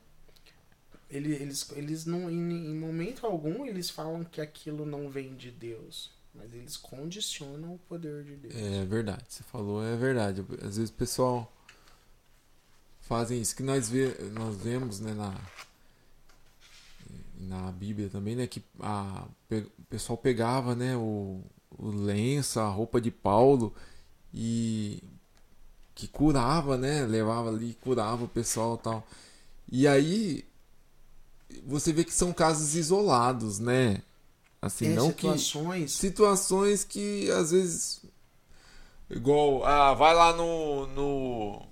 [1.10, 5.52] Ele- eles, eles não, em, em momento algum, eles falam que aquilo não vem de
[5.52, 6.12] Deus.
[6.40, 8.56] Mas eles condicionam o poder de Deus.
[8.56, 10.44] É verdade, você falou, é verdade.
[10.64, 11.52] Às vezes o pessoal
[13.02, 15.36] fazem isso que nós, vê, nós vemos né, na,
[17.40, 18.48] na Bíblia também, né?
[18.48, 21.42] Que a, o pessoal pegava né, o,
[21.78, 23.74] o lenço, a roupa de Paulo
[24.34, 25.04] e
[25.94, 27.06] que curava, né?
[27.06, 29.06] Levava ali, curava o pessoal tal.
[29.70, 30.46] E aí
[31.66, 34.02] você vê que são casos isolados, né?
[34.62, 35.92] Assim, Tem não que situações.
[35.94, 38.02] situações que às vezes
[39.10, 41.66] igual ah vai lá no no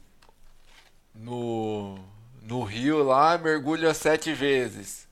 [1.16, 2.00] no
[2.44, 5.08] no rio lá mergulha sete vezes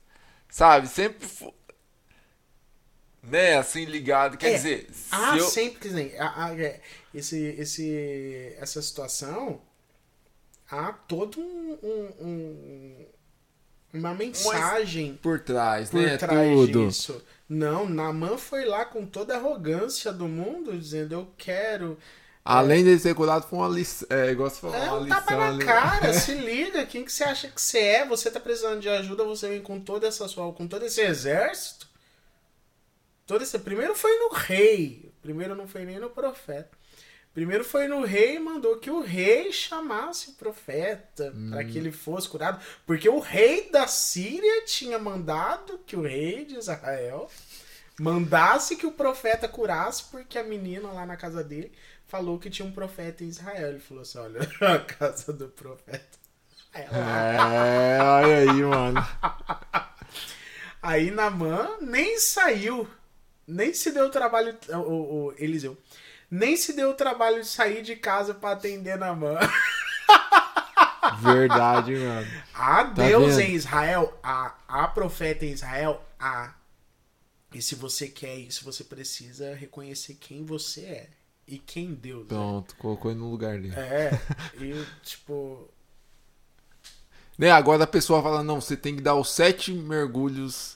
[0.48, 1.52] sabe sempre fo-
[3.22, 6.12] né assim ligado quer É, dizer se Ah, eu sempre que nem.
[6.18, 6.80] ah, é,
[7.14, 9.60] esse, esse, essa situação
[10.70, 13.06] há todo um, um- um-
[13.94, 17.22] uma mensagem por trás por né trás tudo disso.
[17.48, 21.98] Não, Naman foi lá com toda a arrogância do mundo, dizendo eu quero.
[22.44, 25.20] além de ser curado foi uma lição é igual você falou É uma um lição
[25.20, 25.64] tapa na ali.
[25.64, 28.06] cara, se liga, quem que você acha que você é?
[28.06, 31.86] Você tá precisando de ajuda, você vem com toda essa sua, com todo esse exército.
[33.26, 36.70] Todo esse, primeiro foi no rei, primeiro não foi nem no profeta.
[37.36, 41.92] Primeiro foi no rei e mandou que o rei chamasse o profeta para que ele
[41.92, 47.30] fosse curado, porque o rei da Síria tinha mandado que o rei de Israel
[48.00, 51.70] mandasse que o profeta curasse, porque a menina lá na casa dele
[52.06, 53.68] falou que tinha um profeta em Israel.
[53.68, 54.40] Ele falou assim: olha,
[54.74, 56.18] a casa do profeta.
[56.72, 59.06] é é olha aí mano
[60.80, 62.88] Aí Namã nem saiu,
[63.46, 65.76] nem se deu trabalho, o, o Eliseu,
[66.30, 69.38] nem se deu o trabalho de sair de casa para atender Namã.
[71.20, 73.48] verdade mano Há Deus vendo?
[73.48, 76.54] em Israel, há, há profeta em Israel, há.
[77.54, 81.10] E se você quer isso, você precisa reconhecer quem você é
[81.46, 84.10] e quem Deus pronto colocou ele no lugar dele é.
[84.10, 84.20] É,
[84.60, 85.68] e tipo.
[87.38, 87.50] Né?
[87.50, 90.75] Agora a pessoa fala, não, você tem que dar os sete mergulhos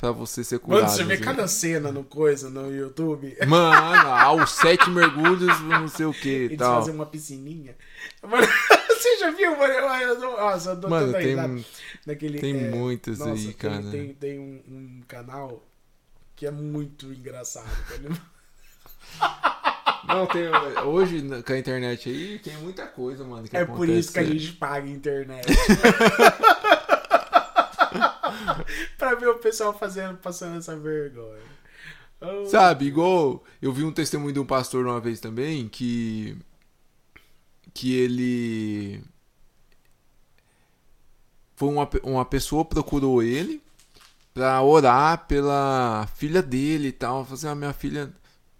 [0.00, 0.84] pra você ser curado.
[0.84, 1.22] Mano, você vê assim.
[1.22, 3.36] cada cena no coisa, no YouTube.
[3.46, 6.76] Mano, aos sete mergulhos, não sei o que e Eles tal.
[6.80, 7.76] fazem uma piscininha.
[8.22, 8.46] Mano,
[8.88, 9.72] você já viu, mano?
[9.74, 11.36] Eu, eu, eu, nossa, eu tô Mano, tem,
[12.06, 13.82] naquele, tem é, muitas nossa, aí, tem, cara.
[13.90, 15.66] Tem, tem um, um canal
[16.34, 17.68] que é muito engraçado.
[17.86, 18.20] tá ligado?
[20.08, 20.48] Não, tem,
[20.86, 23.46] hoje com a internet aí tem muita coisa, mano.
[23.52, 24.46] É por isso que a acontece.
[24.46, 25.46] gente paga a internet.
[28.98, 31.42] pra ver o pessoal fazendo, passando essa vergonha.
[32.20, 36.36] Oh, Sabe, igual eu vi um testemunho de um pastor uma vez também que
[37.72, 39.02] que ele
[41.56, 43.62] foi uma, uma pessoa procurou ele
[44.34, 48.12] pra orar pela filha dele e tal, falou assim, ah, minha filha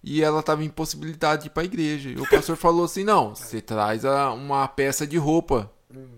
[0.02, 2.08] e ela tava impossibilitada de ir pra igreja.
[2.10, 5.70] E o pastor falou assim: "Não, você traz a- uma peça de roupa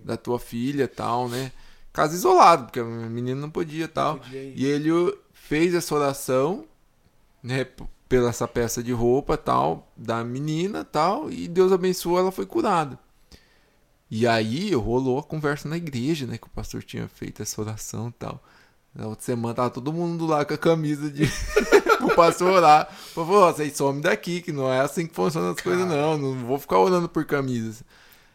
[0.04, 1.50] da tua filha, e tal, né?
[1.92, 4.18] Caso isolado, porque a menina não podia, e tal.
[4.18, 4.52] podia.
[4.56, 4.90] E ele
[5.32, 6.64] fez essa oração
[7.42, 7.66] né,
[8.08, 12.98] pela essa peça de roupa tal da menina tal e Deus abençoou ela foi curada.
[14.10, 18.10] E aí rolou a conversa na igreja né que o pastor tinha feito essa oração
[18.10, 18.42] tal.
[18.94, 21.24] Na outra semana tava todo mundo lá com a camisa de
[22.04, 22.90] o pastor orar.
[22.92, 26.18] Falou "Ô, vocês somem daqui que não é assim que funcionam as coisas não.
[26.18, 27.82] Não vou ficar orando por camisas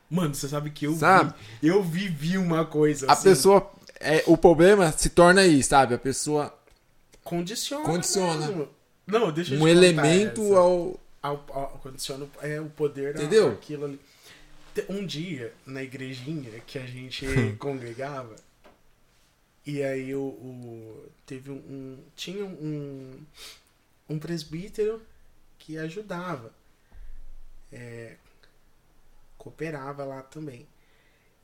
[0.09, 1.33] Mano, você sabe que eu Sabe?
[1.61, 1.67] vi.
[1.67, 3.23] Eu vivi uma coisa a assim.
[3.29, 6.53] pessoa é, o problema se torna aí sabe a pessoa
[7.23, 7.83] Condiciona.
[7.83, 8.47] Condiciona.
[8.47, 8.69] mesmo.
[9.05, 10.57] Não, deixa eu um elemento essa.
[10.59, 13.49] ao ao, ao, condiciona o- é, o poder Entendeu?
[13.51, 13.99] daquilo ali.
[14.87, 17.25] Um dia, na igrejinha que a gente
[17.59, 18.35] congregava,
[19.65, 23.19] e aí o, o- teve um, um- Tinha um,
[24.07, 25.01] um presbítero
[25.59, 26.51] que ajudava.
[27.73, 28.15] é,
[29.37, 30.67] cooperava lá também.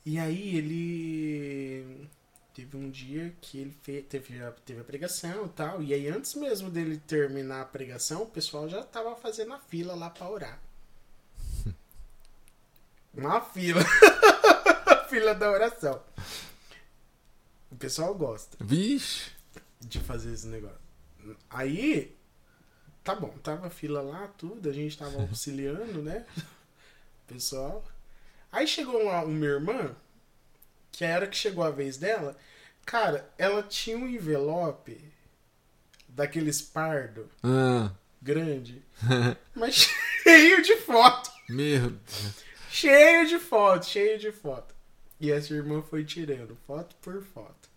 [0.05, 2.09] E aí ele
[2.53, 5.81] teve um dia que ele fe- teve, a, teve a pregação e tal.
[5.81, 9.95] E aí antes mesmo dele terminar a pregação, o pessoal já tava fazendo a fila
[9.95, 10.59] lá pra orar.
[13.13, 13.81] Uma fila.
[14.85, 16.01] a fila da oração.
[17.71, 19.31] O pessoal gosta vixe
[19.79, 20.77] de fazer esse negócio.
[21.49, 22.15] Aí,
[23.03, 26.25] tá bom, tava a fila lá, tudo, a gente tava auxiliando, né?
[27.33, 27.83] Pessoal.
[28.51, 29.95] Aí chegou uma, uma irmã,
[30.91, 32.37] que era que chegou a vez dela,
[32.85, 35.03] cara, ela tinha um envelope
[36.07, 37.91] daqueles pardo ah.
[38.21, 38.83] grande,
[39.55, 39.89] mas
[40.21, 41.31] cheio de foto.
[41.49, 42.43] Meu Deus.
[42.69, 44.73] Cheio de foto, cheio de foto.
[45.19, 47.69] E essa irmã foi tirando foto por foto.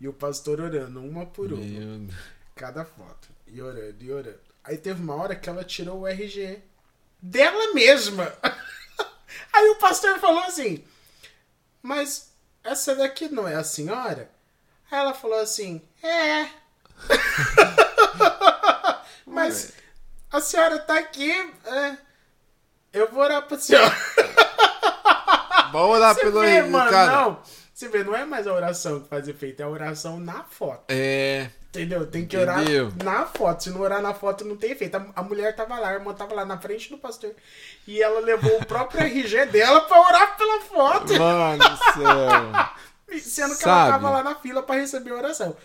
[0.00, 1.62] E o pastor orando, uma por uma.
[1.62, 2.14] Deus.
[2.54, 3.28] Cada foto.
[3.46, 4.40] E orando, e orando.
[4.64, 6.60] Aí teve uma hora que ela tirou o RG
[7.20, 8.32] dela mesma.
[9.52, 10.84] Aí o pastor falou assim:
[11.82, 12.32] Mas
[12.64, 14.30] essa daqui não é a senhora?
[14.90, 16.48] Aí ela falou assim: É.
[19.26, 19.72] Mas
[20.30, 21.30] a senhora tá aqui.
[21.66, 21.96] é,
[22.92, 23.92] eu vou orar pra senhora.
[25.72, 27.12] Vamos orar Você pelo vê, mano, cara.
[27.12, 27.42] não.
[27.72, 30.84] Você vê, não é mais a oração que faz efeito, é a oração na foto.
[30.88, 31.50] É.
[31.74, 32.06] Entendeu?
[32.06, 32.86] Tem que Entendeu?
[32.86, 33.62] orar na foto.
[33.64, 34.94] Se não orar na foto, não tem efeito.
[34.96, 37.34] A, a mulher tava lá, a irmã tava lá na frente do pastor.
[37.86, 41.14] E ela levou o próprio RG dela pra orar pela foto.
[41.18, 43.18] Mano do céu.
[43.20, 43.80] Sendo que Sabe?
[43.90, 45.56] ela tava lá na fila pra receber a oração.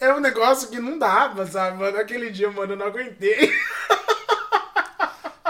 [0.00, 1.98] É um negócio que não dava, sabe, mano?
[1.98, 3.52] Aquele dia, mano, eu não aguentei.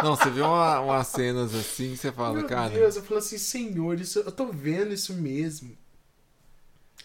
[0.02, 2.70] Não, você vê uma- umas cenas assim, você fala, Meu cara.
[2.70, 5.76] Deus, eu falo assim, senhor, isso, eu tô vendo isso mesmo.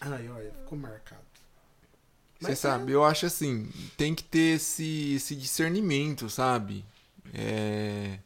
[0.00, 1.20] Ai, olha, ficou marcado.
[2.40, 6.84] Você Mas sabe, eu acho assim, tem que ter esse, esse discernimento, sabe?
[7.32, 8.18] É,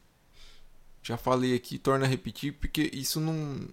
[1.03, 3.69] Já falei aqui, torna a repetir, porque isso não.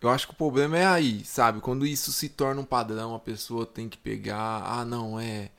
[0.00, 1.60] Eu acho que o problema é aí, sabe?
[1.60, 4.62] Quando isso se torna um padrão, a pessoa tem que pegar.
[4.64, 5.50] Ah, não, é.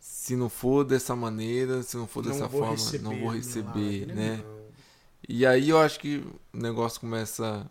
[0.00, 3.32] Se não for dessa maneira, se não for dessa vou forma, receber não vou o
[3.32, 4.44] receber, milagre, né?
[4.44, 4.64] não.
[5.28, 6.18] E aí eu acho que
[6.52, 7.68] o negócio começa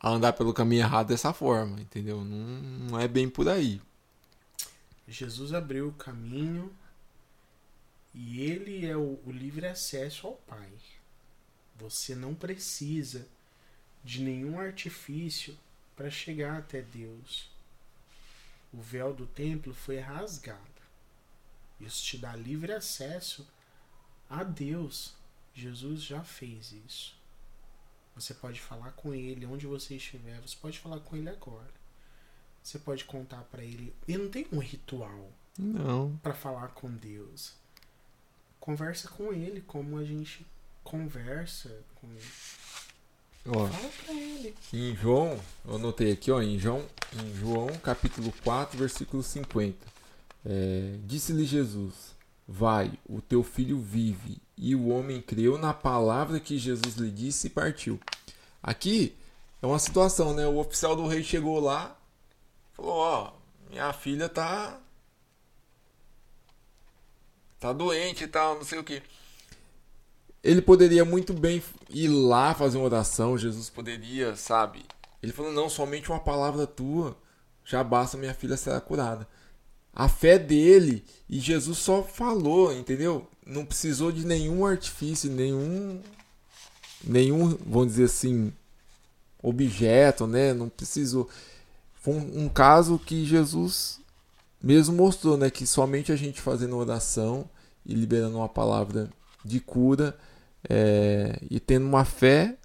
[0.00, 2.24] a andar pelo caminho errado dessa forma, entendeu?
[2.24, 2.38] Não,
[2.90, 3.80] não é bem por aí.
[5.06, 6.74] Jesus abriu o caminho
[8.14, 10.72] e ele é o, o livre acesso ao Pai.
[11.76, 13.26] Você não precisa
[14.02, 15.58] de nenhum artifício
[15.96, 17.50] para chegar até Deus.
[18.72, 20.60] O véu do templo foi rasgado.
[21.80, 23.46] Isso te dá livre acesso
[24.28, 25.14] a Deus.
[25.54, 27.16] Jesus já fez isso.
[28.14, 30.40] Você pode falar com ele onde você estiver.
[30.40, 31.83] Você pode falar com ele agora.
[32.64, 33.94] Você pode contar para ele.
[34.08, 36.18] Ele não tem um ritual Não.
[36.22, 37.52] para falar com Deus.
[38.58, 40.44] Conversa com ele como a gente
[40.82, 42.08] conversa com
[43.46, 44.54] Ó, Fala pra ele.
[44.72, 46.82] em João, eu anotei aqui, ó, em João,
[47.22, 49.76] em João capítulo 4, versículo 50.
[50.46, 52.14] É, Disse-lhe Jesus:
[52.48, 54.38] Vai, o teu filho vive.
[54.56, 58.00] E o homem creu na palavra que Jesus lhe disse e partiu.
[58.62, 59.14] Aqui
[59.60, 60.46] é uma situação, né?
[60.46, 61.94] O oficial do rei chegou lá,
[62.74, 63.32] falou: Ó,
[63.70, 64.80] minha filha tá.
[67.58, 69.02] Tá doente e tal, não sei o que.
[70.42, 74.84] Ele poderia muito bem ir lá fazer uma oração, Jesus poderia, sabe?
[75.22, 77.16] Ele falou: Não, somente uma palavra tua
[77.64, 79.26] já basta, minha filha será curada.
[79.92, 83.26] A fé dele e Jesus só falou, entendeu?
[83.46, 86.00] Não precisou de nenhum artifício, nenhum.
[87.02, 88.52] Nenhum, vamos dizer assim,
[89.42, 90.52] objeto, né?
[90.52, 91.28] Não precisou.
[92.04, 93.98] Foi um, um caso que Jesus
[94.62, 95.48] mesmo mostrou, né?
[95.48, 97.48] Que somente a gente fazendo oração
[97.82, 99.08] e liberando uma palavra
[99.42, 100.14] de cura
[100.68, 102.58] é, e tendo uma fé,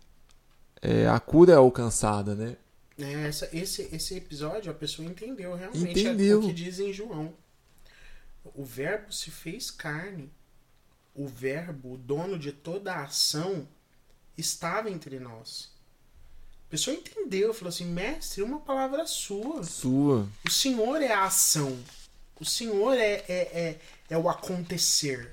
[0.81, 2.57] é, a cura é alcançada, né?
[2.97, 6.39] É, essa, esse, esse episódio a pessoa entendeu realmente Entendeu.
[6.39, 7.33] o que diz em João.
[8.43, 10.29] O verbo se fez carne.
[11.15, 13.65] O verbo, o dono de toda a ação,
[14.37, 15.71] estava entre nós.
[16.69, 19.63] A pessoa entendeu, falou assim, mestre, uma palavra sua.
[19.63, 20.27] Sua.
[20.47, 21.75] O Senhor é a ação.
[22.39, 23.79] O Senhor é, é, é,
[24.11, 25.31] é o acontecer.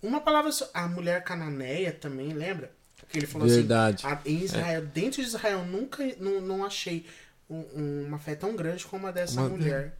[0.00, 0.70] Uma palavra só.
[0.72, 2.72] A mulher cananeia também, lembra?
[3.08, 4.06] Que ele falou Verdade.
[4.06, 7.04] assim: "A- em Israel, dentro de Israel, nunca não, não achei
[7.50, 9.98] um- um- uma fé tão grande como a dessa Uma- mulher.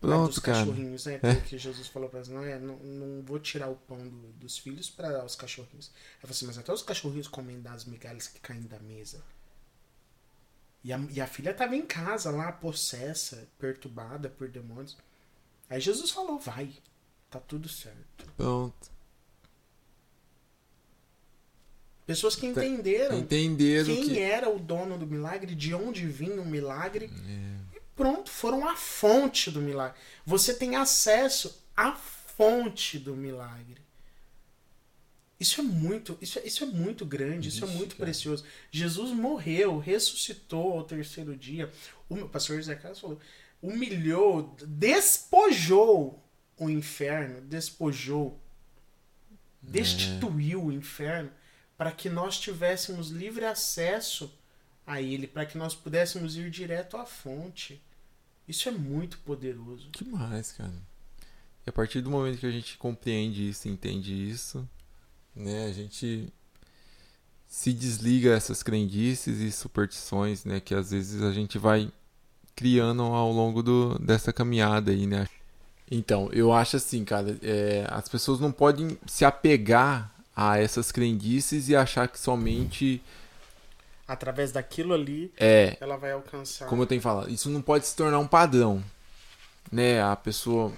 [0.00, 0.58] Pronto, dos cara.
[0.58, 1.18] cachorrinhos, né?
[1.22, 1.34] É.
[1.36, 4.58] Que Jesus falou pra elas, não, é, não, não vou tirar o pão do- dos
[4.58, 5.90] filhos para dar aos cachorrinhos.
[6.14, 9.22] Ela falou assim, mas até os cachorrinhos comem das migalhas que caem da mesa.
[10.84, 14.96] E a, e a filha tava em casa lá, possessa, perturbada por demônios.
[15.70, 16.70] Aí Jesus falou, vai,
[17.30, 18.26] tá tudo certo.
[18.36, 18.92] Pronto.
[22.04, 24.18] Pessoas que entenderam Entenderam quem que.
[24.18, 27.06] era o dono do milagre, de onde vinha o milagre.
[27.06, 27.76] É.
[27.76, 29.98] E pronto, foram a fonte do milagre.
[30.26, 33.80] Você tem acesso à fonte do milagre.
[35.42, 38.04] Isso é muito, isso é, isso é muito grande, isso é Vixe, muito cara.
[38.04, 38.44] precioso.
[38.70, 41.68] Jesus morreu, ressuscitou ao terceiro dia.
[42.08, 43.18] O meu pastor José Carlos falou,
[43.60, 46.22] humilhou, despojou
[46.56, 48.40] o inferno, despojou,
[49.60, 51.32] destituiu o inferno
[51.76, 54.32] para que nós tivéssemos livre acesso
[54.86, 57.82] a ele, para que nós pudéssemos ir direto à fonte.
[58.46, 59.90] Isso é muito poderoso.
[59.90, 60.72] Demais, cara.
[61.66, 64.68] E a partir do momento que a gente compreende isso, entende isso,
[65.34, 66.32] né, a gente
[67.46, 71.90] se desliga essas crendices e superstições, né, que às vezes a gente vai
[72.56, 75.26] criando ao longo do, dessa caminhada aí, né.
[75.90, 81.68] Então, eu acho assim, cara, é, as pessoas não podem se apegar a essas crendices
[81.68, 83.02] e achar que somente
[84.08, 86.66] Através daquilo ali, é ela vai alcançar.
[86.66, 88.82] como eu tenho falado, isso não pode se tornar um padrão,
[89.70, 90.02] né?
[90.02, 90.72] A pessoa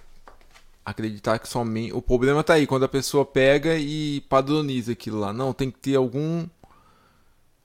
[0.84, 1.92] acreditar que somente.
[1.92, 5.32] O problema tá aí, quando a pessoa pega e padroniza aquilo lá.
[5.32, 6.46] Não, tem que ter algum.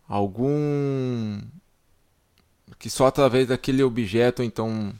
[0.08, 1.40] Algum.
[2.78, 4.94] Que só através daquele objeto, então.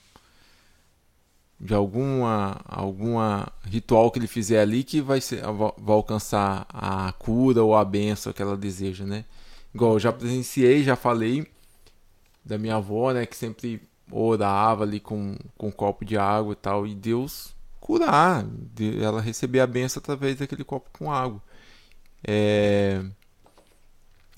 [1.62, 7.62] De alguma, alguma ritual que ele fizer ali que vai, ser, vai alcançar a cura
[7.62, 9.26] ou a benção que ela deseja, né?
[9.74, 11.46] Igual eu já presenciei, já falei
[12.46, 16.56] da minha avó, né, que sempre orava ali com, com um copo de água e
[16.56, 17.54] tal, e Deus
[17.90, 21.42] curar, de- ela receber a benção através daquele copo com água.
[22.28, 23.04] É...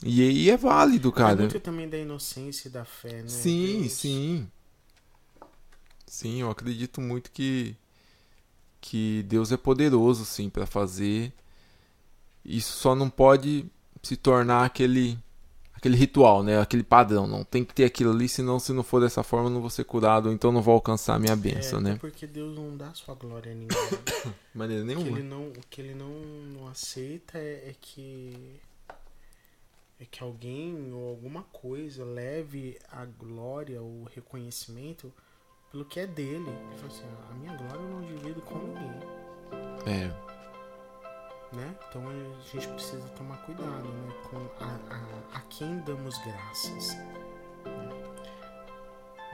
[0.04, 1.36] E aí é válido, É cara.
[1.36, 3.26] muito também da inocência e da fé, né?
[3.26, 4.52] Sim, Deus- sim.
[6.06, 7.76] Sim, eu acredito muito que
[8.80, 11.34] que Deus é poderoso sim para fazer.
[12.46, 13.66] Isso só não pode
[14.02, 15.18] se tornar aquele
[15.82, 16.60] aquele ritual, né?
[16.62, 19.54] Aquele padrão, não tem que ter aquilo ali, senão se não for dessa forma eu
[19.54, 21.98] não vou ser curado, ou então não vou alcançar a minha É, bênção, até né?
[22.00, 23.78] porque Deus não dá sua glória a ninguém.
[23.78, 25.18] De maneira o que nenhuma.
[25.20, 26.10] ele não, o que ele não,
[26.54, 28.60] não aceita é, é que
[30.00, 35.12] é que alguém ou alguma coisa leve a glória ou o reconhecimento
[35.72, 36.50] pelo que é dele.
[36.50, 39.00] Ele fala assim, "Ah, a minha glória eu não divido com ninguém,
[39.86, 40.12] É,
[41.54, 41.76] né?
[41.90, 42.14] Então a
[42.52, 44.14] gente precisa tomar cuidado, né?
[44.30, 46.96] Com a, a, a quem damos graças.
[46.96, 47.08] né?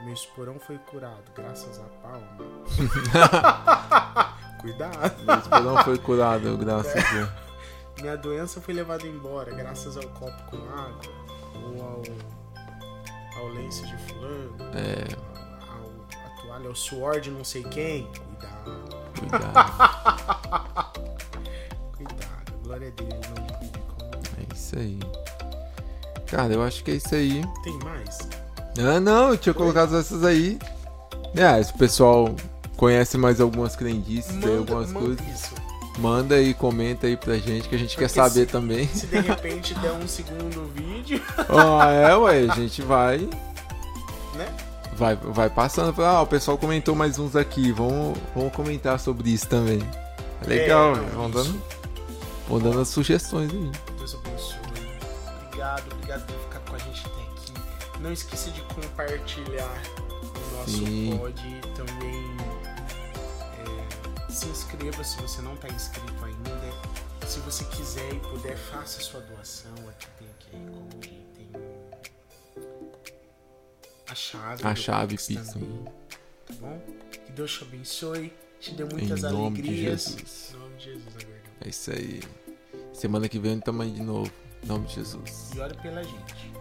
[0.02, 2.38] Meu esporão foi curado graças à palma.
[4.60, 5.24] cuidado.
[5.24, 7.28] meu esperão foi curado, graças a Deus.
[8.00, 11.02] Minha doença foi levada embora graças ao copo com água
[11.56, 12.02] ou ao,
[13.42, 15.04] ao lenço de fulano, É,
[15.68, 15.90] ao,
[16.24, 18.08] a toalha, ao suor de não sei quem.
[18.12, 18.70] Cuidado,
[19.18, 20.98] cuidado.
[22.68, 24.04] Glória não divide com
[24.40, 24.98] É isso aí.
[26.26, 27.42] Cara, eu acho que é isso aí.
[27.64, 28.18] Tem mais?
[28.78, 30.58] Ah, não, eu tinha colocado essas aí.
[31.34, 32.34] É, se o pessoal
[32.76, 35.54] conhece mais algumas crendices, aí, algumas manda coisas, isso.
[35.98, 38.86] manda aí, comenta aí pra gente, que a gente quer Porque saber se- também.
[38.88, 43.18] Se de repente der um segundo vídeo, Ah, é, ué, a gente vai.
[44.34, 44.46] né?
[44.94, 46.02] Vai, vai passando.
[46.04, 47.72] Ah, o pessoal comentou mais uns aqui.
[47.72, 49.80] Vamos, vamos comentar sobre isso também.
[50.46, 51.06] Legal, É, velho.
[51.06, 51.52] não, vão isso.
[51.52, 51.62] dando,
[52.48, 53.70] vão dando as sugestões aí.
[53.96, 54.58] Deus abençoe.
[55.46, 58.00] Obrigado, obrigado por ficar com a gente até aqui.
[58.00, 61.18] Não esqueça de compartilhar o nosso Sim.
[61.18, 62.36] pod também
[63.58, 66.98] é, se inscreva se você não está inscrito ainda.
[67.26, 69.74] Se você quiser e puder, faça sua doação.
[69.88, 71.50] Aqui tem QR Code, tem
[74.08, 74.66] a chave.
[74.66, 75.52] A do chave Pix.
[76.46, 76.80] Tá bom?
[77.10, 80.04] Que Deus te abençoe, te dê Em muitas nome de alegrias.
[80.04, 80.54] Jesus.
[80.54, 81.26] Em nome de Jesus.
[81.60, 82.20] É isso aí.
[82.92, 84.30] Semana que vem tamo aí de novo.
[84.62, 85.50] Em nome de Jesus.
[85.54, 86.52] E ore pela gente.